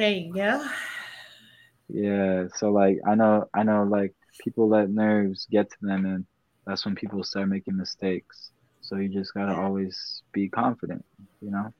[0.00, 0.66] There you go.
[1.90, 6.24] Yeah, so like I know I know like people let nerves get to them and
[6.66, 8.50] that's when people start making mistakes.
[8.80, 11.04] So you just gotta always be confident,
[11.42, 11.74] you know?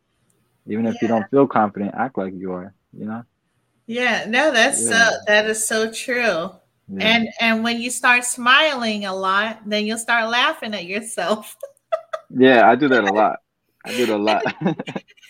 [0.67, 0.99] Even if yeah.
[1.01, 3.23] you don't feel confident, act like you are, you know?
[3.87, 5.09] Yeah, no, that's yeah.
[5.09, 6.51] so that is so true.
[6.89, 6.99] Yeah.
[6.99, 11.57] And and when you start smiling a lot, then you'll start laughing at yourself.
[12.29, 13.39] yeah, I do that a lot.
[13.87, 14.45] I do it a lot.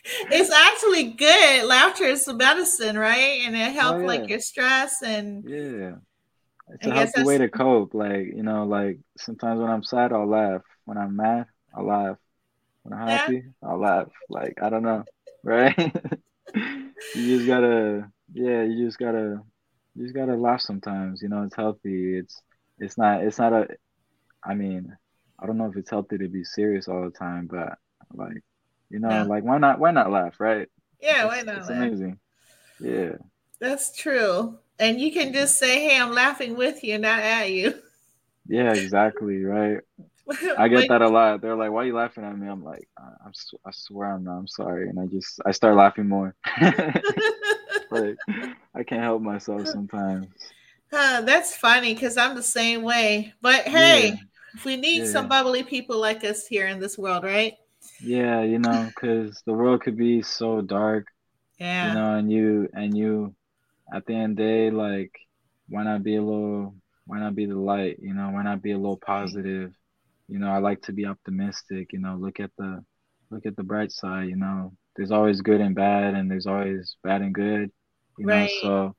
[0.05, 1.67] it's actually good.
[1.67, 3.41] Laughter is medicine, right?
[3.45, 4.07] And it oh, helps oh, yeah.
[4.07, 5.93] like your stress and yeah.
[6.73, 7.95] It's a healthy way to cope.
[7.95, 10.63] Like, you know, like sometimes when I'm sad, I'll laugh.
[10.85, 12.17] When I'm mad, I'll laugh.
[12.83, 13.43] When I'm happy.
[13.63, 14.09] I'll laugh.
[14.29, 15.05] Like, I don't know.
[15.43, 15.75] Right?
[16.55, 19.41] you just gotta yeah, you just gotta
[19.95, 21.23] you just gotta laugh sometimes.
[21.23, 22.19] You know, it's healthy.
[22.19, 22.43] It's
[22.79, 23.69] it's not it's not a
[24.45, 24.95] I mean,
[25.39, 27.79] I don't know if it's healthy to be serious all the time, but
[28.13, 28.43] like,
[28.91, 30.69] you know, like why not why not laugh, right?
[31.01, 31.59] Yeah, why not?
[31.59, 31.79] It's laugh?
[31.79, 32.19] amazing.
[32.81, 33.13] Yeah.
[33.61, 34.59] That's true.
[34.79, 37.75] And you can just say, "Hey, I'm laughing with you, not at you."
[38.47, 39.45] Yeah, exactly.
[39.45, 39.79] Right.
[40.59, 41.41] I get that a lot.
[41.41, 43.33] They're like, "Why are you laughing at me?" I'm like, "I'm
[43.65, 44.39] I swear I'm not.
[44.39, 46.35] I'm sorry." And I just I start laughing more.
[47.91, 48.17] like
[48.75, 50.27] I can't help myself sometimes.
[50.93, 53.33] Huh, that's funny because I'm the same way.
[53.41, 54.17] But hey, yeah.
[54.65, 55.13] we need yeah.
[55.13, 57.55] some bubbly people like us here in this world, right?
[58.03, 61.07] Yeah, you know, because the world could be so dark.
[61.59, 61.89] Yeah.
[61.89, 63.35] You know, and you and you,
[63.95, 65.13] at the end of the day, like,
[65.69, 66.75] why not be a little?
[67.07, 67.99] Why not be the light?
[68.01, 69.73] You know, why not be a little positive?
[70.29, 71.93] You know, I like to be optimistic.
[71.93, 72.85] You know, look at the,
[73.31, 74.29] look at the bright side.
[74.29, 77.71] You know, there's always good and bad, and there's always bad and good.
[78.17, 78.43] You right.
[78.43, 78.97] know, so,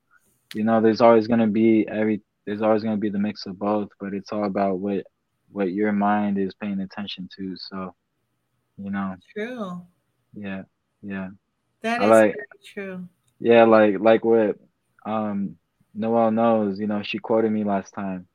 [0.54, 2.22] you know, there's always gonna be every.
[2.46, 5.04] There's always gonna be the mix of both, but it's all about what,
[5.50, 7.56] what your mind is paying attention to.
[7.56, 7.94] So
[8.76, 9.16] you know.
[9.34, 9.82] True.
[10.34, 10.62] Yeah,
[11.02, 11.28] yeah.
[11.82, 13.08] That is like, true.
[13.40, 14.56] Yeah, like like what
[15.04, 15.56] um
[15.94, 18.26] Noel knows, you know, she quoted me last time.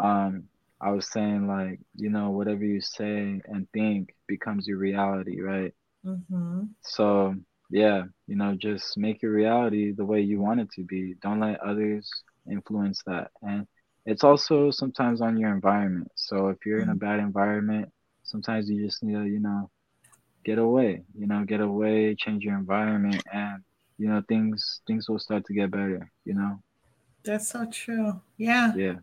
[0.00, 0.44] Um,
[0.80, 5.72] I was saying like, you know, whatever you say and think becomes your reality, right?
[6.04, 6.64] Mm-hmm.
[6.82, 7.36] So
[7.70, 11.14] yeah, you know, just make your reality the way you want it to be.
[11.22, 12.10] Don't let others
[12.50, 13.30] influence that.
[13.42, 13.66] And
[14.06, 16.10] it's also sometimes on your environment.
[16.14, 16.90] So if you're mm-hmm.
[16.90, 17.06] in a mm-hmm.
[17.06, 17.88] bad environment,
[18.22, 19.70] sometimes you just need to, you know,
[20.44, 23.62] get away you know get away change your environment and
[23.98, 26.58] you know things things will start to get better you know?
[27.24, 28.20] That's so true.
[28.36, 28.74] Yeah.
[28.76, 28.96] Yeah.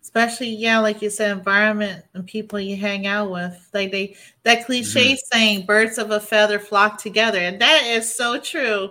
[0.00, 3.68] Especially yeah like you said environment and people you hang out with.
[3.74, 5.36] Like they that cliche mm-hmm.
[5.36, 8.90] saying birds of a feather flock together and that is so true.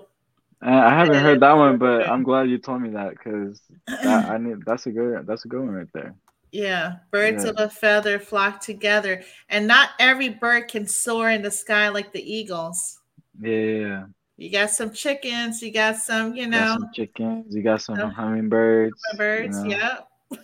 [0.60, 4.66] I haven't heard that one, but I'm glad you told me that because I need
[4.66, 6.16] that's a good that's a good one right there.
[6.58, 7.52] Yeah, birds yeah.
[7.52, 12.12] of a feather flock together, and not every bird can soar in the sky like
[12.12, 13.00] the eagles.
[13.40, 14.06] Yeah.
[14.38, 19.00] You got some chickens, you got some, you know, some chickens, you got some, hummingbirds.
[19.18, 20.00] Birds, you know.
[20.32, 20.40] yeah.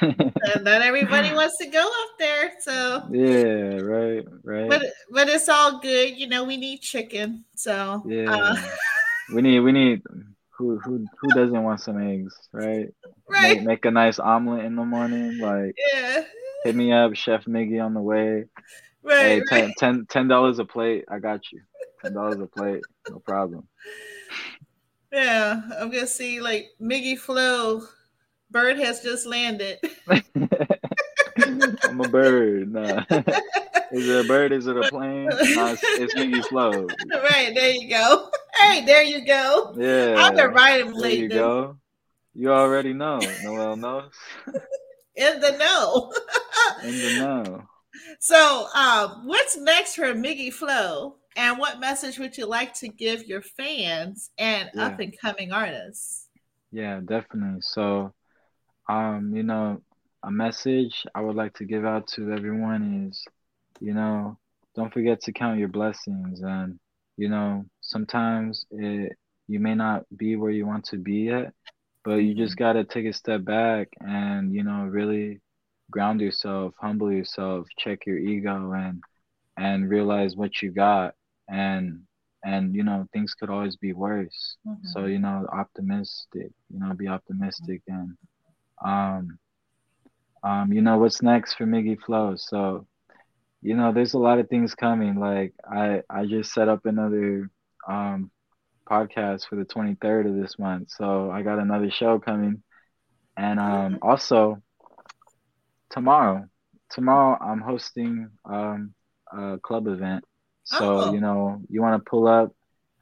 [0.02, 4.68] and not everybody wants to go up there, so yeah, right, right.
[4.70, 6.44] But but it's all good, you know.
[6.44, 8.32] We need chicken, so yeah.
[8.32, 8.56] Uh,
[9.34, 10.02] we need we need
[10.60, 12.88] who who who doesn't want some eggs, right?
[13.28, 13.56] Right.
[13.56, 16.24] Make, make a nice omelet in the morning, like yeah.
[16.64, 18.44] Hit me up, Chef Migi on the way.
[19.02, 19.18] Right.
[19.18, 19.72] Hey, right.
[19.78, 21.06] ten ten dollars a plate.
[21.10, 21.62] I got you.
[22.02, 23.66] Ten dollars a plate, no problem.
[25.10, 27.82] Yeah, I'm gonna see like Migi Flow.
[28.50, 29.78] Bird has just landed.
[30.08, 32.72] I'm a bird.
[32.72, 33.04] Nah.
[33.92, 34.52] Is it a bird?
[34.52, 35.24] Is it a plane?
[35.26, 36.86] Nah, it's, Migi Flow.
[37.10, 38.30] Right there you go.
[38.54, 39.74] Hey, there you go.
[39.76, 40.16] Yeah.
[40.18, 41.28] I've been writing lately.
[41.28, 41.76] There you go.
[42.34, 43.20] You already know.
[43.42, 44.12] Noel knows.
[45.16, 46.12] In the know.
[46.84, 47.62] In the know.
[48.20, 51.16] So, um, what's next for Migi Flow?
[51.36, 54.86] And what message would you like to give your fans and yeah.
[54.86, 56.28] up and coming artists?
[56.72, 57.60] Yeah, definitely.
[57.62, 58.12] So,
[58.88, 59.82] um, you know,
[60.22, 63.24] a message I would like to give out to everyone is,
[63.80, 64.38] you know,
[64.74, 66.78] don't forget to count your blessings and
[67.16, 69.16] you know sometimes it
[69.46, 71.52] you may not be where you want to be yet
[72.04, 72.64] but you just mm-hmm.
[72.64, 75.40] got to take a step back and you know really
[75.90, 79.02] ground yourself humble yourself check your ego and
[79.56, 81.14] and realize what you got
[81.48, 82.00] and
[82.44, 84.86] and you know things could always be worse mm-hmm.
[84.92, 88.16] so you know optimistic you know be optimistic and
[88.84, 89.38] um
[90.42, 92.86] um you know what's next for Migi flow so
[93.62, 97.50] you know there's a lot of things coming like i i just set up another
[97.88, 98.30] um
[98.90, 100.90] podcast for the 23rd of this month.
[100.90, 102.62] So I got another show coming.
[103.36, 104.60] And um, also,
[105.90, 106.46] tomorrow,
[106.90, 108.92] tomorrow I'm hosting um,
[109.32, 110.24] a club event.
[110.64, 111.12] So oh.
[111.12, 112.52] you know, you want to pull up.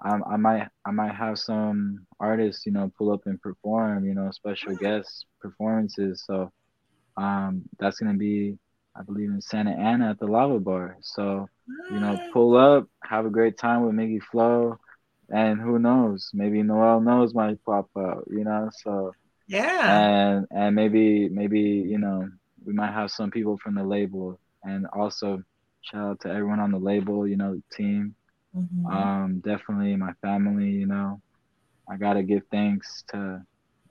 [0.05, 4.07] Um, I might I might have some artists, you know, pull up and perform.
[4.07, 6.23] You know, special guest performances.
[6.25, 6.53] So
[7.17, 8.59] um, that's gonna be,
[8.99, 10.97] I believe, in Santa Ana at the Lava Bar.
[11.01, 11.49] So
[11.91, 14.79] you know, pull up, have a great time with Migi Flow,
[15.29, 18.25] and who knows, maybe Noel knows might pop up.
[18.31, 19.15] You know, so
[19.47, 22.29] yeah, and and maybe maybe you know
[22.65, 25.43] we might have some people from the label, and also
[25.83, 28.15] shout out to everyone on the label, you know, the team.
[28.57, 28.87] Mm-hmm.
[28.87, 31.21] Um, definitely my family, you know.
[31.91, 33.43] I gotta give thanks to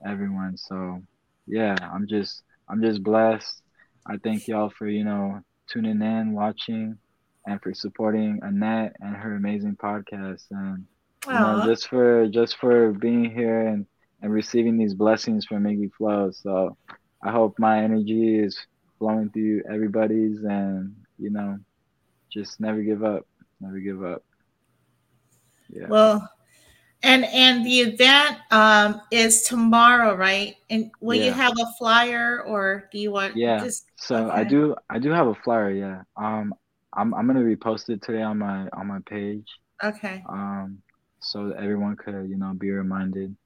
[0.06, 0.56] everyone.
[0.56, 1.02] So
[1.46, 3.62] yeah, I'm just I'm just blessed.
[4.08, 6.98] I thank y'all for, you know, tuning in, watching,
[7.46, 10.44] and for supporting Annette and her amazing podcast.
[10.50, 10.86] And
[11.26, 13.86] you know, just for just for being here and,
[14.22, 16.30] and receiving these blessings from Migi Flow.
[16.30, 16.76] So
[17.22, 18.58] I hope my energy is
[18.98, 21.58] flowing through everybody's and, you know,
[22.30, 23.26] just never give up.
[23.60, 24.24] Never give up.
[25.68, 25.88] Yeah.
[25.88, 26.30] Well,
[27.02, 30.56] and and the event um is tomorrow, right?
[30.70, 31.26] And will yeah.
[31.26, 33.58] you have a flyer or do you want Yeah.
[33.58, 34.40] Just, so okay.
[34.40, 36.02] I do I do have a flyer, yeah.
[36.16, 36.54] Um
[36.92, 39.46] I'm I'm gonna repost it today on my on my page.
[39.82, 40.24] Okay.
[40.28, 40.82] Um
[41.20, 43.36] so that everyone could, you know, be reminded.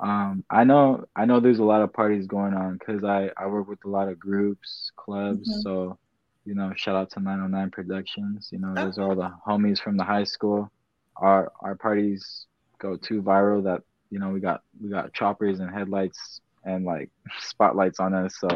[0.00, 3.46] Um I know I know there's a lot of parties going on because I, I
[3.46, 5.60] work with a lot of groups, clubs, mm-hmm.
[5.60, 5.98] so
[6.46, 8.50] you know, shout out to 909 Productions.
[8.52, 10.70] You know, those are all the homies from the high school.
[11.16, 12.46] Our our parties
[12.78, 17.10] go too viral that you know we got we got choppers and headlights and like
[17.40, 18.36] spotlights on us.
[18.38, 18.48] So,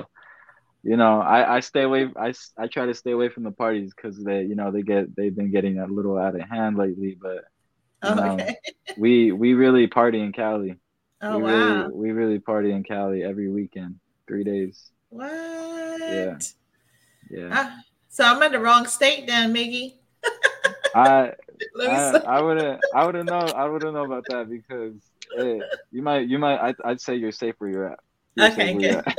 [0.82, 2.08] you know, I I stay away.
[2.16, 5.14] I I try to stay away from the parties because they you know they get
[5.16, 7.16] they've been getting a little out of hand lately.
[7.20, 7.44] But
[8.02, 8.56] know, okay.
[8.96, 10.76] we we really party in Cali.
[11.22, 11.50] Oh we wow.
[11.50, 14.90] Really, we really party in Cali every weekend, three days.
[15.10, 15.30] What?
[15.30, 16.38] Yeah.
[17.30, 17.60] Yeah.
[17.60, 17.70] Uh,
[18.08, 19.94] so I'm in the wrong state then, Migi.
[20.94, 21.34] I
[21.80, 24.94] I, I wouldn't I wouldn't know I wouldn't know about that because
[25.36, 28.00] hey, you might you might I'd, I'd say you're safe where you're at.
[28.34, 29.04] You're okay, good.
[29.06, 29.16] At.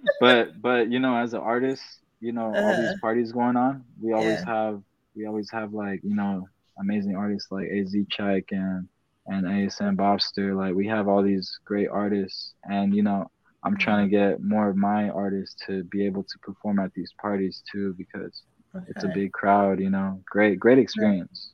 [0.20, 1.82] but but you know as an artist,
[2.20, 2.94] you know uh, all these uh-huh.
[3.00, 4.46] parties going on, we always yeah.
[4.46, 4.82] have
[5.14, 8.88] we always have like you know amazing artists like Az Check and
[9.26, 10.56] and ASM Bobster.
[10.56, 13.30] Like we have all these great artists, and you know
[13.66, 17.12] I'm trying to get more of my artists to be able to perform at these
[17.20, 18.42] parties too because
[18.74, 18.84] okay.
[18.88, 20.22] it's a big crowd, you know.
[20.24, 21.50] Great, great experience.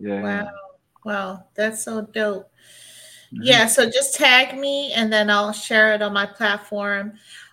[0.00, 0.22] Yeah.
[0.22, 0.50] Wow.
[1.04, 1.44] Wow.
[1.54, 2.50] That's so dope.
[3.32, 3.42] Mm-hmm.
[3.42, 3.66] Yeah.
[3.66, 7.12] So just tag me and then I'll share it on my platform.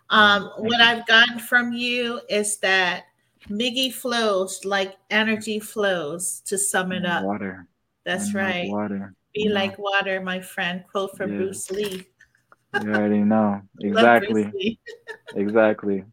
[0.09, 3.05] Um, what I've gotten from you is that
[3.49, 7.23] Migi flows like energy flows to sum it up.
[7.23, 7.67] Water.
[8.05, 8.63] That's right.
[8.63, 9.13] Like water.
[9.33, 10.83] Be like water, my friend.
[10.89, 11.37] Quote from yeah.
[11.37, 12.05] Bruce Lee.
[12.81, 13.61] You already know.
[13.81, 14.79] Exactly.
[15.35, 16.03] exactly.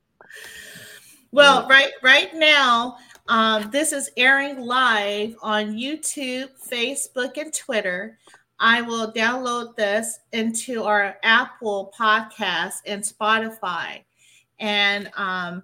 [1.32, 1.68] Well, yeah.
[1.68, 2.98] right right now,
[3.28, 8.18] um, this is airing live on YouTube, Facebook, and Twitter.
[8.58, 14.02] I will download this into our Apple podcast and Spotify.
[14.60, 15.62] And um,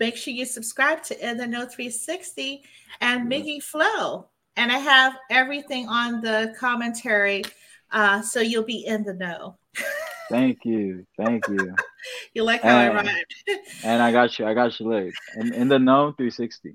[0.00, 2.62] make sure you subscribe to In the Know 360
[3.00, 4.26] and Migi Flow.
[4.56, 7.44] And I have everything on the commentary
[7.90, 9.56] uh, so you'll be in the know.
[10.30, 11.06] Thank you.
[11.16, 11.74] Thank you.
[12.34, 13.24] you like how and, I rhymed.
[13.84, 14.46] and I got you.
[14.46, 14.88] I got you.
[14.88, 16.74] Look, in, in the know 360.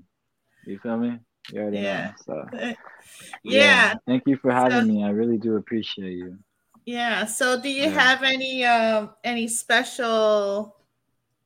[0.66, 1.18] You feel me?
[1.52, 2.12] You already yeah.
[2.26, 2.46] know.
[2.52, 2.74] So, yeah.
[3.42, 3.94] yeah.
[4.06, 5.04] Thank you for having so, me.
[5.04, 6.38] I really do appreciate you.
[6.86, 7.26] Yeah.
[7.26, 7.90] So, do you yeah.
[7.90, 10.76] have any um any special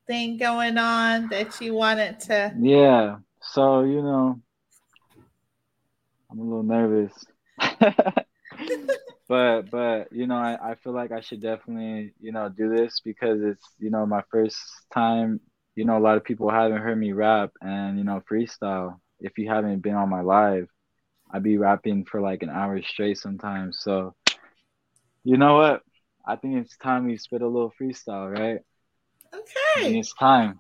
[0.07, 2.55] thing going on that you wanted to?
[2.59, 3.19] Yeah.
[3.41, 4.41] So you know,
[6.31, 7.13] I'm a little nervous.
[9.29, 13.01] But but you know I, I feel like i should definitely you know do this
[13.05, 14.59] because it's you know my first
[14.93, 15.41] time
[15.77, 18.99] you know a lot of people haven't heard me rap and you know freestyle.
[19.21, 20.69] If you haven't been on my live
[21.31, 23.81] i'd be rapping for like an hour straight sometimes.
[23.83, 24.15] So
[25.25, 25.83] you know what?
[26.27, 28.61] I think it's time we spit a little freestyle right?
[29.33, 29.99] Okay.
[29.99, 30.59] It's time.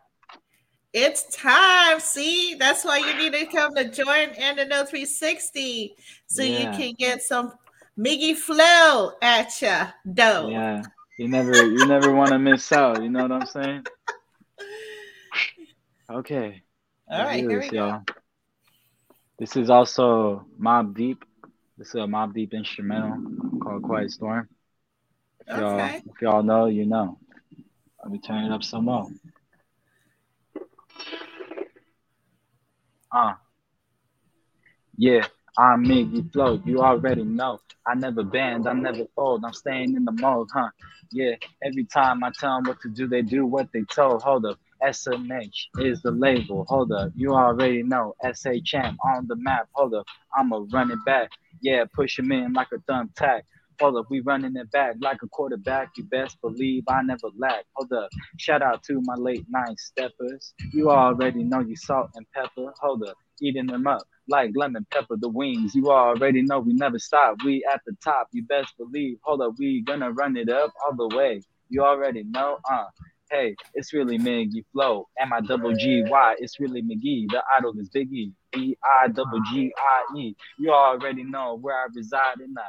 [0.92, 2.00] It's time.
[2.00, 5.94] See, that's why you need to come to join In the Know 360
[6.26, 6.58] so yeah.
[6.58, 7.52] you can get some
[7.98, 10.48] Migi Flow at ya, dough.
[10.48, 10.82] Yeah,
[11.18, 13.02] you never, you never want to miss out.
[13.02, 13.86] You know what I'm saying?
[16.08, 16.62] Okay.
[17.10, 18.02] All right, here we y'all.
[18.06, 18.14] go.
[19.40, 21.24] This is also Mobb Deep.
[21.76, 23.18] This is a Mobb Deep instrumental
[23.60, 24.48] called Quiet Storm.
[25.48, 25.60] If okay.
[25.60, 27.18] y'all, if y'all know, you know.
[28.02, 29.08] Let me turn it up some more.
[33.10, 33.34] Uh.
[34.96, 35.26] Yeah,
[35.56, 36.60] I'm Migi Flow.
[36.64, 37.60] You already know.
[37.86, 39.44] I never bend, I never fold.
[39.44, 40.70] I'm staying in the mode, huh?
[41.10, 44.22] Yeah, every time I tell them what to do, they do what they told.
[44.22, 44.58] Hold up.
[44.82, 45.50] SHM
[45.80, 46.64] is the label.
[46.68, 48.14] Hold up, you already know.
[48.24, 49.68] SHM on the map.
[49.72, 50.06] Hold up,
[50.36, 51.30] I'm a running back.
[51.60, 53.42] Yeah, push him in like a thumbtack.
[53.80, 55.90] Hold up, we running it back like a quarterback.
[55.96, 57.64] You best believe I never lack.
[57.74, 60.54] Hold up, shout out to my late night steppers.
[60.72, 62.72] You already know you salt and pepper.
[62.80, 65.74] Hold up, eating them up like lemon pepper the wings.
[65.74, 67.36] You already know we never stop.
[67.44, 68.28] We at the top.
[68.32, 69.18] You best believe.
[69.22, 71.42] Hold up, we gonna run it up all the way.
[71.68, 72.58] You already know.
[72.70, 72.86] Uh,
[73.30, 75.08] hey, it's really Migi Flow.
[75.18, 76.34] M I double G Y.
[76.38, 77.26] It's really Migi.
[77.28, 78.32] The idol is Biggie.
[78.52, 80.36] B I double G I E.
[80.58, 82.62] You already know where I reside in the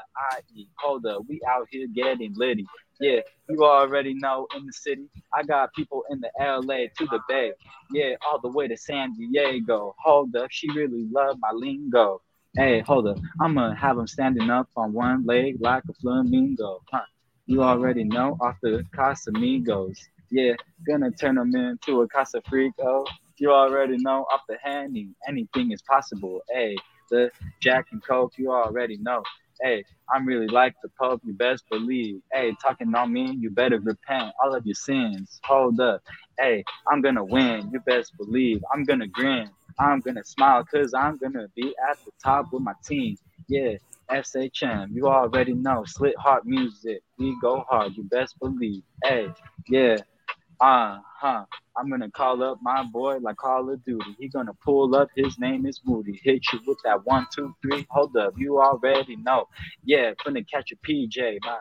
[0.56, 0.68] IE.
[0.80, 2.66] Hold up, we out here getting litty.
[3.00, 5.08] Yeah, you already know in the city.
[5.34, 7.54] I got people in the LA to the Bay.
[7.92, 9.96] Yeah, all the way to San Diego.
[10.04, 12.22] Hold up, she really love my lingo.
[12.58, 16.82] Hey, hold up, I'ma have them standing up on one leg like a flamingo.
[16.92, 17.02] Huh.
[17.46, 19.98] You already know off the Casamigos.
[20.30, 20.54] Yeah,
[20.86, 23.06] gonna turn them into a Casa Frico.
[23.38, 26.42] You already know off the handy, anything is possible.
[26.50, 26.76] Hey,
[27.10, 27.32] the
[27.62, 29.24] Jack and Coke, you already know.
[29.62, 29.84] Hey,
[30.14, 32.22] I'm really like the Pope, you best believe.
[32.34, 35.40] Hey, talking on me, you better repent all of your sins.
[35.46, 36.02] Hold up.
[36.40, 38.62] Hey, I'm gonna win, you best believe.
[38.74, 39.50] I'm gonna grin,
[39.80, 43.18] I'm gonna smile, cause I'm gonna be at the top with my team.
[43.50, 43.74] Yeah,
[44.12, 45.84] SHM, you already know.
[45.86, 48.84] Slit heart music, we go hard, you best believe.
[49.04, 49.28] Hey,
[49.68, 49.98] yeah,
[50.62, 51.46] uh huh.
[51.78, 54.16] I'm gonna call up my boy like Call of Duty.
[54.20, 55.10] He gonna pull up.
[55.16, 56.20] His name is Moody.
[56.24, 57.86] Hit you with that one, two, three.
[57.90, 59.48] Hold up, you already know.
[59.86, 61.38] Yeah, gonna catch a PJ.
[61.44, 61.60] My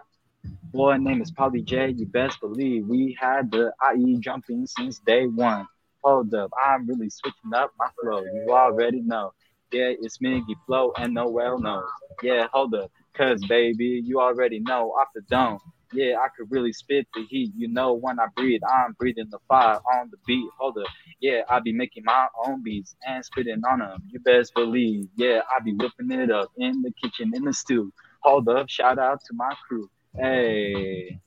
[0.72, 1.90] boy name is Polly J.
[1.96, 5.68] You best believe we had the IE jumping since day one.
[6.02, 8.24] Hold up, I'm really switching up my flow.
[8.24, 9.32] You already know.
[9.72, 11.88] Yeah, it's Migi Flow and Noel knows.
[12.22, 15.58] Yeah, hold up, cause baby, you already know off the dome.
[15.92, 17.52] Yeah, I could really spit the heat.
[17.56, 20.48] You know, when I breathe, I'm breathing the fire on the beat.
[20.58, 20.86] Hold up.
[21.20, 24.02] Yeah, I be making my own beats and spitting on them.
[24.10, 25.08] You best believe.
[25.16, 27.92] Yeah, I be whipping it up in the kitchen, in the stew.
[28.20, 28.68] Hold up.
[28.68, 29.88] Shout out to my crew.
[30.14, 31.18] Hey.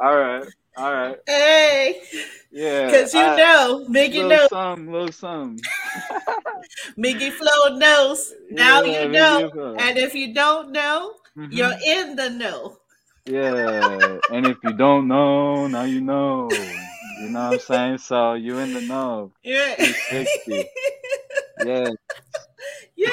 [0.00, 0.46] All right.
[0.76, 1.16] All right.
[1.26, 2.02] Hey.
[2.50, 2.86] Yeah.
[2.86, 4.48] Because you I, know, Migi knows.
[4.48, 5.56] Some, little some.
[6.98, 8.32] Migi Flow knows.
[8.50, 9.76] Now yeah, you know.
[9.78, 11.52] And if you don't know, mm-hmm.
[11.52, 12.79] you're in the know.
[13.30, 16.48] Yeah, and if you don't know, now you know.
[16.50, 17.98] You know what I'm saying?
[17.98, 19.30] So you in the know.
[19.44, 19.74] Yeah.
[21.64, 21.90] yeah.
[22.96, 23.08] Yay!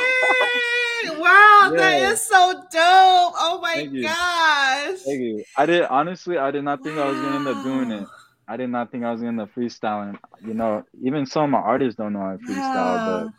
[1.20, 1.78] Wow, yeah.
[1.78, 3.34] that is so dope.
[3.38, 5.00] Oh my Thank gosh.
[5.06, 5.44] Thank you.
[5.56, 7.04] I did honestly, I did not think wow.
[7.04, 8.08] I was gonna end up doing it.
[8.48, 11.60] I did not think I was gonna freestyle and you know, even some of my
[11.60, 13.34] artists don't know how to freestyle, but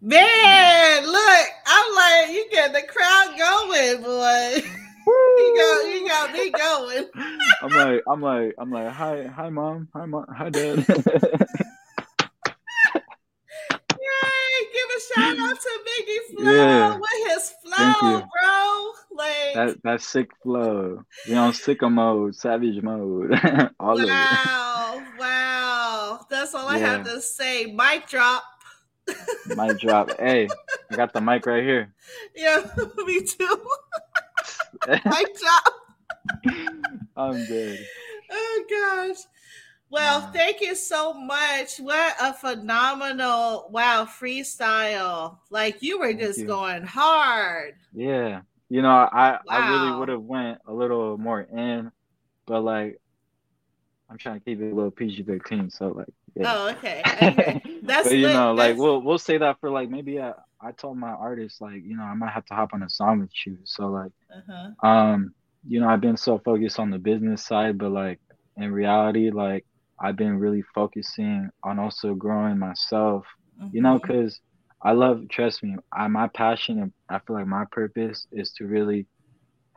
[0.00, 4.68] Man, look, I'm like, you get the crowd going, boy.
[5.06, 7.06] You got, you got me going.
[7.62, 10.78] I'm like, I'm like, I'm like, hi, hi, mom, hi, mom, hi, dad.
[10.88, 10.96] Yay!
[14.72, 16.96] Give a shout out to Biggie Flow yeah.
[16.96, 18.92] with his flow, bro.
[19.12, 21.04] Like that, that sick flow.
[21.28, 23.32] We on sicko mode, savage mode.
[23.80, 26.26] all wow, wow.
[26.28, 27.66] That's all I have to say.
[27.66, 28.42] Mic drop.
[29.56, 30.18] mic drop.
[30.18, 30.48] Hey,
[30.90, 31.94] I got the mic right here.
[32.34, 32.66] Yeah,
[33.06, 33.66] me too.
[35.04, 36.56] My job.
[37.16, 37.78] I'm good.
[38.30, 39.16] Oh gosh.
[39.88, 41.78] Well, thank you so much.
[41.78, 45.38] What a phenomenal wow freestyle.
[45.50, 46.46] Like you were just you.
[46.46, 47.74] going hard.
[47.94, 48.40] Yeah.
[48.68, 49.38] You know, I wow.
[49.48, 51.92] I really would have went a little more in,
[52.46, 53.00] but like
[54.10, 55.70] I'm trying to keep it a little PG thirteen.
[55.70, 56.52] So like, yeah.
[56.52, 57.62] oh okay, okay.
[57.82, 58.70] that's but, you know, that's...
[58.70, 61.96] like we'll we'll say that for like maybe a, I told my artist like, you
[61.96, 63.58] know, I might have to hop on a song with you.
[63.64, 64.88] So like, uh-huh.
[64.88, 65.34] um,
[65.66, 68.20] you know, I've been so focused on the business side, but like
[68.56, 69.66] in reality, like
[70.00, 73.26] I've been really focusing on also growing myself.
[73.60, 73.76] Mm-hmm.
[73.76, 74.88] You know, because mm-hmm.
[74.88, 78.66] I love, trust me, I my passion and I feel like my purpose is to
[78.66, 79.06] really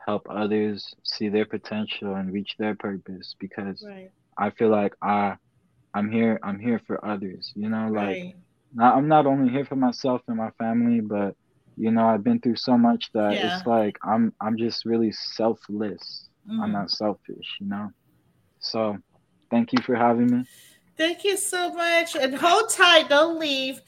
[0.06, 4.10] help others see their potential and reach their purpose because right.
[4.38, 5.36] I feel like I
[5.92, 7.52] I'm here I'm here for others.
[7.54, 8.06] You know, like.
[8.06, 8.34] Right
[8.78, 11.34] I'm not only here for myself and my family, but
[11.76, 13.56] you know, I've been through so much that yeah.
[13.56, 16.28] it's like I'm I'm just really selfless.
[16.48, 16.60] Mm.
[16.60, 17.90] I'm not selfish, you know.
[18.58, 18.98] So,
[19.50, 20.44] thank you for having me.
[20.96, 23.08] Thank you so much, and hold tight.
[23.08, 23.80] Don't leave.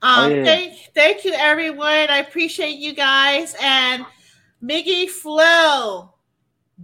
[0.00, 0.44] Um, oh, yeah.
[0.44, 2.08] thank, thank you, everyone.
[2.08, 3.56] I appreciate you guys.
[3.60, 4.06] And
[4.62, 6.14] Migi Flow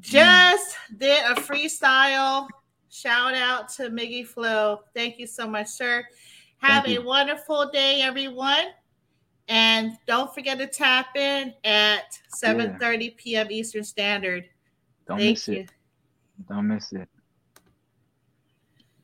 [0.00, 0.98] just mm.
[0.98, 2.48] did a freestyle.
[2.90, 4.80] Shout out to Migi Flow.
[4.94, 6.04] Thank you so much, sir.
[6.64, 8.66] Have a wonderful day, everyone.
[9.48, 13.10] And don't forget to tap in at 7:30 yeah.
[13.16, 13.46] p.m.
[13.50, 14.48] Eastern Standard.
[15.06, 15.54] Don't Thank miss you.
[15.60, 15.70] it.
[16.48, 17.08] Don't miss it.